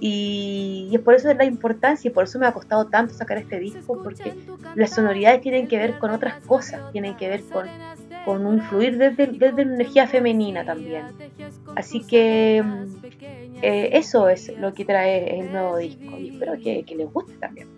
Y, 0.00 0.90
es 0.92 1.00
por 1.00 1.14
eso 1.14 1.32
la 1.34 1.44
importancia 1.44 2.08
y 2.08 2.12
por 2.12 2.24
eso 2.24 2.38
me 2.38 2.46
ha 2.46 2.52
costado 2.52 2.86
tanto 2.86 3.14
sacar 3.14 3.38
este 3.38 3.58
disco, 3.58 4.00
porque 4.02 4.34
las 4.76 4.90
sonoridades 4.90 5.40
tienen 5.40 5.66
que 5.66 5.76
ver 5.76 5.98
con 5.98 6.10
otras 6.12 6.40
cosas, 6.44 6.92
tienen 6.92 7.16
que 7.16 7.28
ver 7.28 7.42
con, 7.52 7.66
con 8.28 8.44
un 8.44 8.60
fluir 8.60 8.98
desde, 8.98 9.26
desde 9.26 9.64
la 9.64 9.72
energía 9.72 10.06
femenina 10.06 10.62
también. 10.62 11.06
Así 11.76 12.02
que 12.02 12.62
eh, 13.62 13.88
eso 13.94 14.28
es 14.28 14.52
lo 14.58 14.74
que 14.74 14.84
trae 14.84 15.40
el 15.40 15.50
nuevo 15.50 15.78
disco 15.78 16.18
y 16.18 16.28
espero 16.28 16.52
que, 16.62 16.84
les 16.94 17.10
guste 17.10 17.32
también. 17.40 17.68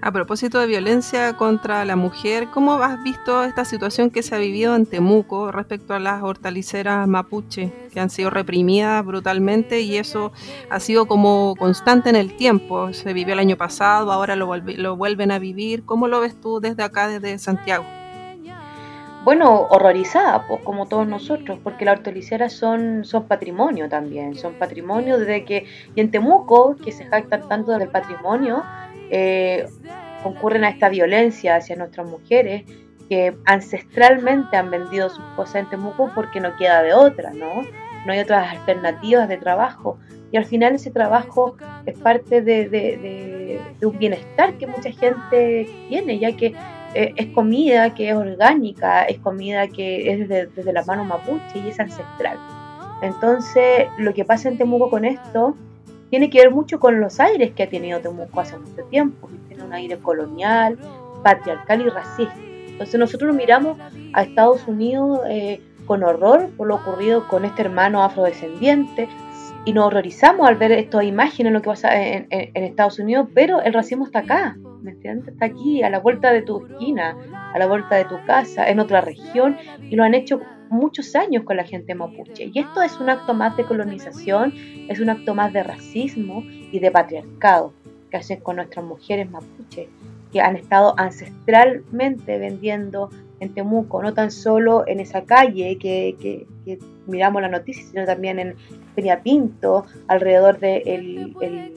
A 0.00 0.10
propósito 0.10 0.58
de 0.58 0.66
violencia 0.66 1.36
contra 1.36 1.84
la 1.84 1.96
mujer, 1.96 2.48
¿cómo 2.50 2.76
has 2.76 3.02
visto 3.04 3.44
esta 3.44 3.66
situación 3.66 4.08
que 4.08 4.22
se 4.22 4.34
ha 4.34 4.38
vivido 4.38 4.74
en 4.74 4.86
Temuco 4.86 5.52
respecto 5.52 5.92
a 5.92 5.98
las 5.98 6.22
hortaliceras 6.22 7.06
mapuche 7.06 7.70
que 7.92 8.00
han 8.00 8.08
sido 8.08 8.30
reprimidas 8.30 9.04
brutalmente 9.04 9.82
y 9.82 9.98
eso 9.98 10.32
ha 10.70 10.80
sido 10.80 11.04
como 11.04 11.54
constante 11.58 12.08
en 12.08 12.16
el 12.16 12.34
tiempo? 12.36 12.90
Se 12.94 13.12
vivió 13.12 13.34
el 13.34 13.40
año 13.40 13.58
pasado, 13.58 14.12
ahora 14.12 14.34
lo, 14.34 14.56
lo 14.56 14.96
vuelven 14.96 15.30
a 15.30 15.38
vivir. 15.38 15.84
¿Cómo 15.84 16.08
lo 16.08 16.20
ves 16.20 16.40
tú 16.40 16.58
desde 16.58 16.82
acá, 16.82 17.06
desde 17.06 17.38
Santiago? 17.38 17.84
Bueno, 19.26 19.66
horrorizada, 19.70 20.46
pues 20.46 20.62
como 20.62 20.86
todos 20.86 21.04
nosotros, 21.04 21.58
porque 21.64 21.84
las 21.84 21.98
hortaliceras 21.98 22.52
son, 22.52 23.04
son 23.04 23.24
patrimonio 23.24 23.88
también, 23.88 24.36
son 24.36 24.54
patrimonio 24.54 25.18
desde 25.18 25.44
que, 25.44 25.66
y 25.96 26.00
en 26.00 26.12
Temuco, 26.12 26.76
que 26.76 26.92
se 26.92 27.06
jactan 27.06 27.48
tanto 27.48 27.76
del 27.76 27.88
patrimonio, 27.88 28.62
eh, 29.10 29.66
concurren 30.22 30.62
a 30.62 30.68
esta 30.68 30.88
violencia 30.88 31.56
hacia 31.56 31.74
nuestras 31.74 32.08
mujeres, 32.08 32.62
que 33.08 33.36
ancestralmente 33.46 34.56
han 34.56 34.70
vendido 34.70 35.08
sus 35.10 35.24
cosas 35.34 35.56
en 35.56 35.70
Temuco 35.70 36.08
porque 36.14 36.38
no 36.38 36.54
queda 36.54 36.84
de 36.84 36.94
otra, 36.94 37.32
¿no? 37.32 37.62
No 38.06 38.12
hay 38.12 38.20
otras 38.20 38.52
alternativas 38.52 39.28
de 39.28 39.38
trabajo. 39.38 39.98
Y 40.30 40.36
al 40.36 40.44
final 40.44 40.76
ese 40.76 40.92
trabajo 40.92 41.56
es 41.84 41.98
parte 41.98 42.42
de 42.42 43.60
un 43.82 43.98
bienestar 43.98 44.54
que 44.54 44.68
mucha 44.68 44.92
gente 44.92 45.68
tiene, 45.88 46.20
ya 46.20 46.30
que 46.36 46.54
eh, 46.94 47.12
es 47.16 47.26
comida 47.28 47.94
que 47.94 48.10
es 48.10 48.16
orgánica, 48.16 49.04
es 49.04 49.18
comida 49.18 49.68
que 49.68 50.12
es 50.12 50.28
desde, 50.28 50.72
la 50.72 50.84
mano 50.84 51.04
mapuche 51.04 51.58
y 51.58 51.68
es 51.68 51.80
ancestral. 51.80 52.38
Entonces, 53.02 53.86
lo 53.98 54.14
que 54.14 54.24
pasa 54.24 54.48
en 54.48 54.58
Temuco 54.58 54.88
con 54.88 55.04
esto 55.04 55.54
tiene 56.10 56.30
que 56.30 56.38
ver 56.38 56.50
mucho 56.50 56.80
con 56.80 57.00
los 57.00 57.20
aires 57.20 57.52
que 57.52 57.64
ha 57.64 57.68
tenido 57.68 58.00
Temuco 58.00 58.40
hace 58.40 58.56
mucho 58.58 58.84
tiempo, 58.84 59.28
tiene 59.48 59.64
un 59.64 59.72
aire 59.72 59.98
colonial, 59.98 60.78
patriarcal 61.22 61.82
y 61.82 61.88
racista. 61.88 62.34
Entonces 62.38 63.00
nosotros 63.00 63.34
miramos 63.34 63.78
a 64.12 64.22
Estados 64.22 64.66
Unidos 64.66 65.20
eh, 65.28 65.60
con 65.86 66.02
horror 66.02 66.50
por 66.56 66.66
lo 66.66 66.76
ocurrido 66.76 67.26
con 67.28 67.44
este 67.44 67.62
hermano 67.62 68.02
afrodescendiente 68.02 69.08
y 69.66 69.72
nos 69.72 69.86
horrorizamos 69.86 70.48
al 70.48 70.54
ver 70.54 70.70
estas 70.72 71.04
imágenes, 71.04 71.52
lo 71.52 71.60
que 71.60 71.66
pasa 71.66 72.00
en, 72.00 72.28
Estados 72.30 73.00
Unidos, 73.00 73.28
pero 73.34 73.60
el 73.60 73.74
racismo 73.74 74.06
está 74.06 74.20
acá, 74.20 74.56
Está 75.04 75.46
aquí, 75.46 75.82
a 75.82 75.90
la 75.90 75.98
vuelta 75.98 76.32
de 76.32 76.42
tu 76.42 76.64
esquina, 76.64 77.16
a 77.52 77.58
la 77.58 77.66
vuelta 77.66 77.96
de 77.96 78.04
tu 78.04 78.24
casa, 78.24 78.70
en 78.70 78.78
otra 78.78 79.00
región, 79.00 79.56
y 79.82 79.96
lo 79.96 80.04
han 80.04 80.14
hecho 80.14 80.40
muchos 80.70 81.16
años 81.16 81.42
con 81.42 81.56
la 81.56 81.64
gente 81.64 81.96
mapuche. 81.96 82.50
Y 82.52 82.60
esto 82.60 82.82
es 82.82 82.98
un 83.00 83.10
acto 83.10 83.34
más 83.34 83.56
de 83.56 83.64
colonización, 83.64 84.54
es 84.88 85.00
un 85.00 85.10
acto 85.10 85.34
más 85.34 85.52
de 85.52 85.64
racismo 85.64 86.44
y 86.46 86.78
de 86.78 86.92
patriarcado 86.92 87.72
que 88.10 88.16
hacen 88.16 88.40
con 88.40 88.56
nuestras 88.56 88.84
mujeres 88.84 89.28
mapuche. 89.28 89.88
que 90.32 90.40
han 90.40 90.56
estado 90.56 90.94
ancestralmente 90.98 92.38
vendiendo 92.38 93.10
en 93.40 93.54
Temuco, 93.54 94.02
no 94.02 94.14
tan 94.14 94.30
solo 94.30 94.84
en 94.86 95.00
esa 95.00 95.24
calle 95.24 95.78
que, 95.78 96.46
miramos 97.06 97.42
la 97.42 97.48
noticia, 97.48 97.84
sino 97.84 98.04
también 98.04 98.38
en 98.38 98.56
Peña 98.94 99.22
Pinto, 99.22 99.84
alrededor 100.08 100.58
del 100.58 101.34
de 101.34 101.72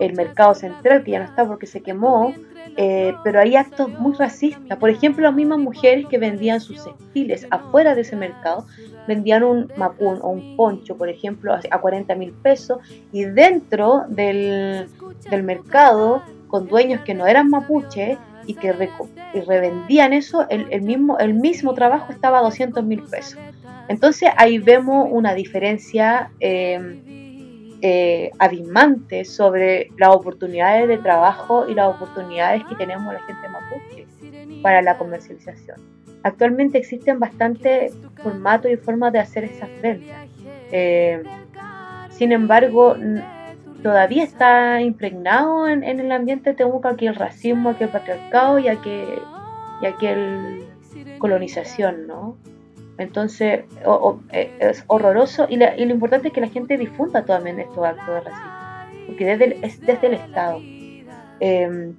el, 0.00 0.12
mercado 0.14 0.54
central, 0.54 1.04
que 1.04 1.12
ya 1.12 1.18
no 1.18 1.24
está 1.24 1.46
porque 1.46 1.66
se 1.66 1.80
quemó, 1.80 2.32
eh, 2.76 3.14
pero 3.22 3.40
hay 3.40 3.54
actos 3.54 3.88
muy 4.00 4.14
racistas. 4.14 4.78
Por 4.78 4.90
ejemplo, 4.90 5.24
las 5.24 5.34
mismas 5.34 5.58
mujeres 5.58 6.06
que 6.06 6.18
vendían 6.18 6.60
sus 6.60 6.82
textiles 6.82 7.46
afuera 7.50 7.94
de 7.94 8.00
ese 8.00 8.16
mercado, 8.16 8.66
vendían 9.06 9.44
un 9.44 9.70
mapún 9.76 10.18
o 10.22 10.30
un 10.30 10.56
poncho, 10.56 10.96
por 10.96 11.08
ejemplo, 11.08 11.54
a 11.70 11.80
40 11.80 12.14
mil 12.14 12.32
pesos, 12.32 12.78
y 13.12 13.24
dentro 13.24 14.04
del, 14.08 14.88
del 15.30 15.42
mercado, 15.42 16.22
con 16.48 16.66
dueños 16.66 17.02
que 17.02 17.14
no 17.14 17.26
eran 17.26 17.50
mapuche, 17.50 18.18
y 18.46 18.54
que 18.54 18.72
revendían 19.46 20.12
eso, 20.12 20.46
el, 20.48 20.82
mismo, 20.82 21.18
el 21.18 21.34
mismo 21.34 21.74
trabajo 21.74 22.12
estaba 22.12 22.38
a 22.38 22.42
200 22.42 22.84
mil 22.84 23.02
pesos. 23.02 23.38
Entonces 23.88 24.30
ahí 24.36 24.58
vemos 24.58 25.08
una 25.10 25.34
diferencia 25.34 26.30
eh, 26.40 27.00
eh, 27.82 28.30
abismante 28.38 29.24
sobre 29.24 29.90
las 29.98 30.10
oportunidades 30.10 30.88
de 30.88 30.98
trabajo 30.98 31.68
y 31.68 31.74
las 31.74 31.94
oportunidades 31.94 32.64
que 32.64 32.74
tenemos 32.76 33.12
la 33.12 33.20
gente 33.22 33.48
mapuche 33.48 34.06
para 34.62 34.80
la 34.80 34.96
comercialización. 34.96 35.78
Actualmente 36.22 36.78
existen 36.78 37.20
bastantes 37.20 37.94
formatos 38.22 38.70
y 38.70 38.76
formas 38.78 39.12
de 39.12 39.18
hacer 39.18 39.44
esas 39.44 39.68
ventas. 39.82 40.16
Eh, 40.72 41.22
sin 42.08 42.32
embargo, 42.32 42.96
todavía 43.84 44.24
está 44.24 44.80
impregnado 44.80 45.68
en, 45.68 45.84
el 45.84 46.10
ambiente 46.10 46.50
de 46.50 46.56
Temuco 46.56 46.88
aquí 46.88 47.06
el 47.06 47.14
racismo, 47.14 47.68
aquí 47.68 47.84
el 47.84 47.90
patriarcado 47.90 48.58
y 48.58 48.68
aquí, 48.68 49.04
y 49.82 49.86
aquí 49.86 50.06
el 50.06 50.64
colonización, 51.18 52.06
¿no? 52.06 52.38
Entonces 52.96 53.64
eh, 54.32 54.56
es 54.58 54.84
horroroso 54.86 55.46
y, 55.50 55.56
lo 55.58 55.90
importante 55.90 56.28
es 56.28 56.34
que 56.34 56.40
la 56.40 56.48
gente 56.48 56.78
difunda 56.78 57.26
también 57.26 57.60
estos 57.60 57.84
actos 57.84 58.06
de 58.06 58.20
racismo, 58.20 59.06
porque 59.06 59.26
desde 59.26 59.44
el, 59.44 59.64
es 59.64 59.80
desde 59.82 60.06
el 60.06 60.14
Estado. 60.14 60.58
Em, 61.40 61.94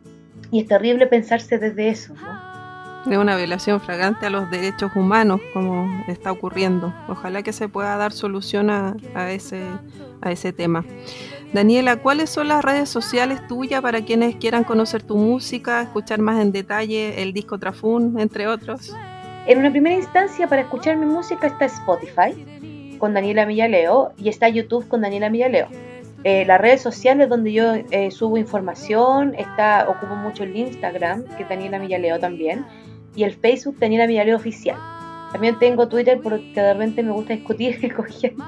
y 0.50 0.62
es 0.62 0.68
terrible 0.68 1.06
pensarse 1.06 1.60
desde 1.60 1.90
eso, 1.90 2.16
¿no? 2.16 3.22
Una 3.22 3.38
violación 3.38 3.80
flagrante 3.80 4.26
a 4.26 4.32
los 4.32 4.50
derechos 4.50 4.92
humanos, 4.96 5.40
como 5.54 6.04
está 6.08 6.32
ocurriendo. 6.32 6.92
Ojalá 7.08 7.44
que 7.44 7.54
se 7.54 7.70
pueda 7.70 7.96
dar 7.98 8.12
solución 8.12 8.72
a 8.72 8.96
ese, 9.30 9.62
a 10.22 10.32
ese 10.32 10.52
tema. 10.52 10.84
Daniela, 11.56 11.96
¿cuáles 11.96 12.30
son 12.30 12.50
las 12.50 12.66
redes 12.66 12.90
sociales 12.90 13.48
tuyas 13.48 13.82
para 13.82 14.04
quienes 14.04 14.36
quieran 14.36 14.66
conocer 14.66 15.04
tu 15.04 15.16
música, 15.16 15.82
escuchar 15.82 16.20
más 16.20 16.42
en 16.42 16.52
detalle 16.52 17.24
el 17.24 17.32
disco 17.32 17.58
Trafún, 17.58 18.20
entre 18.20 18.46
otros? 18.46 18.94
En 19.48 19.60
una 19.60 19.72
primera 19.72 19.96
instancia, 19.96 20.50
para 20.50 20.64
escuchar 20.64 20.98
mi 20.98 21.06
música 21.06 21.48
está 21.48 21.64
Spotify 21.64 22.98
con 22.98 23.14
Daniela 23.14 23.46
Millaleo 23.46 24.12
y 24.18 24.28
está 24.28 24.50
YouTube 24.50 24.86
con 24.90 25.00
Daniela 25.00 25.30
Millaleo. 25.30 25.70
Eh, 26.26 26.44
las 26.46 26.60
redes 26.60 26.82
sociales 26.82 27.30
donde 27.30 27.54
yo 27.54 27.76
eh, 27.90 28.12
subo 28.12 28.36
información, 28.38 29.34
está, 29.36 29.88
ocupo 29.88 30.14
mucho 30.14 30.44
el 30.44 30.58
Instagram, 30.58 31.24
que 31.38 31.44
es 31.44 31.50
Daniela 31.50 31.80
Millaleo 31.80 32.20
también, 32.20 32.66
y 33.16 33.24
el 33.24 33.34
Facebook 33.34 33.78
Daniela 33.80 34.08
Millaleo 34.08 34.36
Oficial. 34.36 34.95
También 35.36 35.60
tengo 35.60 35.90
Twitter 35.90 36.18
porque 36.24 36.54
de 36.54 36.72
repente 36.72 37.04
me 37.04 37.12
gusta 37.12 37.34
discutir 37.34 37.94
con 37.94 38.06
gente, 38.06 38.42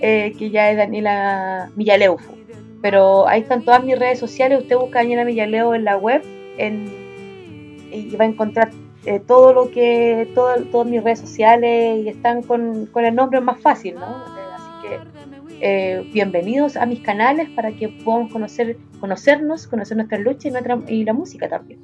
eh, 0.00 0.32
que 0.38 0.48
ya 0.48 0.70
es 0.70 0.78
Daniela 0.78 1.70
Millaleufu. 1.76 2.34
Pero 2.80 3.28
ahí 3.28 3.42
están 3.42 3.62
todas 3.62 3.84
mis 3.84 3.98
redes 3.98 4.18
sociales. 4.18 4.62
Usted 4.62 4.78
busca 4.78 5.00
Daniela 5.00 5.26
Millaleo 5.26 5.74
en 5.74 5.84
la 5.84 5.98
web 5.98 6.22
y 6.56 8.16
va 8.16 8.24
a 8.24 8.28
encontrar 8.28 8.70
eh, 9.04 9.20
todo 9.20 9.52
lo 9.52 9.70
que, 9.70 10.26
todo, 10.34 10.54
todas 10.72 10.88
mis 10.88 11.04
redes 11.04 11.18
sociales 11.18 12.06
y 12.06 12.08
están 12.08 12.42
con, 12.42 12.86
con 12.86 13.04
el 13.04 13.14
nombre 13.14 13.42
más 13.42 13.60
fácil, 13.60 13.96
¿no? 13.96 14.06
Eh, 14.08 14.40
así 14.54 15.60
que 15.60 16.06
bienvenidos 16.10 16.78
a 16.78 16.86
mis 16.86 17.00
canales 17.00 17.50
para 17.50 17.70
que 17.72 17.90
podamos 17.90 18.32
conocer, 18.32 18.78
conocernos, 18.98 19.66
conocer 19.66 19.98
nuestra 19.98 20.16
lucha 20.16 20.48
y, 20.48 20.52
nuestra, 20.52 20.78
y 20.88 21.04
la 21.04 21.12
música 21.12 21.50
también. 21.50 21.80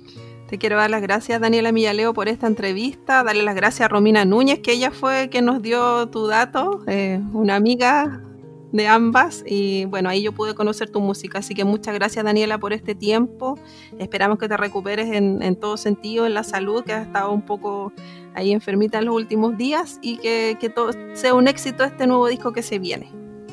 Te 0.48 0.58
quiero 0.58 0.76
dar 0.76 0.90
las 0.90 1.00
gracias, 1.00 1.40
Daniela 1.40 1.72
Millaleo, 1.72 2.12
por 2.12 2.28
esta 2.28 2.46
entrevista. 2.46 3.24
Darle 3.24 3.42
las 3.42 3.54
gracias 3.54 3.86
a 3.86 3.88
Romina 3.88 4.24
Núñez, 4.24 4.60
que 4.60 4.72
ella 4.72 4.90
fue 4.90 5.28
quien 5.30 5.46
nos 5.46 5.62
dio 5.62 6.08
tu 6.10 6.26
dato, 6.26 6.82
eh, 6.86 7.20
una 7.32 7.56
amiga 7.56 8.22
de 8.70 8.86
ambas. 8.86 9.42
Y 9.46 9.86
bueno, 9.86 10.10
ahí 10.10 10.22
yo 10.22 10.32
pude 10.32 10.54
conocer 10.54 10.90
tu 10.90 11.00
música. 11.00 11.38
Así 11.38 11.54
que 11.54 11.64
muchas 11.64 11.94
gracias, 11.94 12.24
Daniela, 12.24 12.58
por 12.58 12.72
este 12.72 12.94
tiempo. 12.94 13.58
Esperamos 13.98 14.38
que 14.38 14.48
te 14.48 14.56
recuperes 14.56 15.10
en, 15.12 15.42
en 15.42 15.56
todo 15.56 15.76
sentido, 15.76 16.26
en 16.26 16.34
la 16.34 16.44
salud, 16.44 16.84
que 16.84 16.92
has 16.92 17.06
estado 17.06 17.32
un 17.32 17.42
poco 17.42 17.92
ahí 18.34 18.52
enfermita 18.52 18.98
en 18.98 19.06
los 19.06 19.14
últimos 19.14 19.56
días 19.56 19.98
y 20.02 20.18
que, 20.18 20.58
que 20.60 20.68
todo 20.68 20.90
sea 21.14 21.34
un 21.34 21.48
éxito 21.48 21.84
este 21.84 22.06
nuevo 22.06 22.26
disco 22.26 22.52
que 22.52 22.62
se 22.62 22.78
viene. 22.78 23.10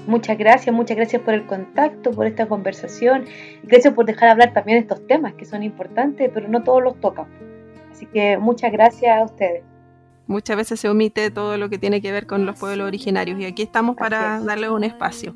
Muchas 0.08 0.38
gracias, 0.38 0.76
muchas 0.76 0.98
gracias 0.98 1.22
por 1.22 1.34
el 1.34 1.46
contacto, 1.46 2.12
por 2.12 2.26
esta 2.26 2.48
conversación 2.48 3.26
y 3.64 3.68
gracias 3.68 3.94
por 3.94 4.06
dejar 4.06 4.30
hablar 4.30 4.54
también 4.54 4.80
estos 4.80 5.06
temas 5.06 5.34
que 5.34 5.46
son 5.46 5.64
importantes, 5.64 6.30
pero 6.34 6.48
no 6.48 6.64
todos 6.64 6.82
los 6.82 7.00
tocan. 7.00 7.28
Así 7.92 8.06
que 8.08 8.38
muchas 8.38 8.72
gracias 8.72 9.18
a 9.18 9.24
ustedes. 9.24 9.64
Muchas 10.28 10.56
veces 10.56 10.80
se 10.80 10.88
omite 10.88 11.30
todo 11.30 11.58
lo 11.58 11.70
que 11.70 11.78
tiene 11.78 12.02
que 12.02 12.12
ver 12.12 12.26
con 12.26 12.46
los 12.46 12.58
pueblos 12.58 12.88
originarios 12.88 13.40
y 13.40 13.46
aquí 13.46 13.64
estamos 13.64 13.98
para 13.98 14.40
darles 14.40 14.70
un 14.70 14.84
espacio. 14.84 15.34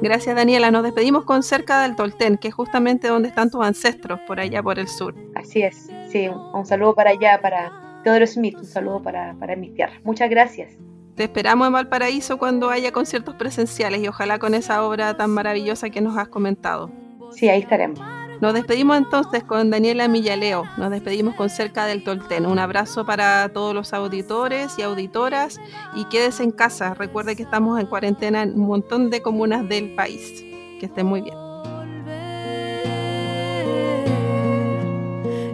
Gracias 0.00 0.34
Daniela, 0.34 0.70
nos 0.70 0.84
despedimos 0.84 1.24
con 1.24 1.42
cerca 1.42 1.82
del 1.82 1.96
Tolten, 1.96 2.38
que 2.38 2.48
es 2.48 2.54
justamente 2.54 3.08
donde 3.08 3.28
están 3.28 3.50
tus 3.50 3.64
ancestros, 3.64 4.20
por 4.26 4.40
allá 4.40 4.62
por 4.62 4.78
el 4.78 4.88
sur. 4.88 5.14
Así 5.34 5.62
es, 5.62 5.90
sí, 6.10 6.28
un, 6.28 6.64
saludo 6.64 6.94
para 6.94 7.10
allá, 7.10 7.40
para 7.42 8.00
Teodoro 8.04 8.26
Smith, 8.26 8.56
un 8.56 8.64
saludo 8.64 9.02
para, 9.02 9.34
para 9.34 9.54
mis 9.54 9.74
tierras. 9.74 10.00
Muchas 10.02 10.30
gracias. 10.30 10.78
Te 11.18 11.24
esperamos 11.24 11.66
en 11.66 11.72
Valparaíso 11.72 12.38
cuando 12.38 12.70
haya 12.70 12.92
conciertos 12.92 13.34
presenciales 13.34 14.00
y 14.00 14.06
ojalá 14.06 14.38
con 14.38 14.54
esa 14.54 14.84
obra 14.84 15.16
tan 15.16 15.30
maravillosa 15.30 15.90
que 15.90 16.00
nos 16.00 16.16
has 16.16 16.28
comentado. 16.28 16.92
Sí, 17.32 17.48
ahí 17.48 17.58
estaremos. 17.58 17.98
Nos 18.40 18.54
despedimos 18.54 18.96
entonces 18.96 19.42
con 19.42 19.68
Daniela 19.68 20.06
Millaleo, 20.06 20.62
nos 20.76 20.92
despedimos 20.92 21.34
con 21.34 21.50
Cerca 21.50 21.86
del 21.86 22.04
Tolten. 22.04 22.46
Un 22.46 22.60
abrazo 22.60 23.04
para 23.04 23.48
todos 23.48 23.74
los 23.74 23.92
auditores 23.92 24.78
y 24.78 24.82
auditoras 24.82 25.58
y 25.96 26.04
quédese 26.04 26.44
en 26.44 26.52
casa. 26.52 26.94
Recuerde 26.94 27.34
que 27.34 27.42
estamos 27.42 27.80
en 27.80 27.86
cuarentena 27.86 28.44
en 28.44 28.50
un 28.50 28.68
montón 28.68 29.10
de 29.10 29.20
comunas 29.20 29.68
del 29.68 29.96
país. 29.96 30.44
Que 30.78 30.86
estén 30.86 31.06
muy 31.06 31.22
bien. 31.22 31.34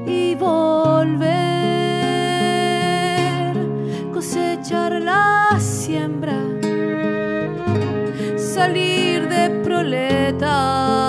Y 0.07 0.35
volver 0.35 1.43
cosechar 4.65 4.93
la 5.03 5.59
siembra, 5.61 6.39
salir 8.37 9.29
de 9.29 9.51
proletas 9.62 11.03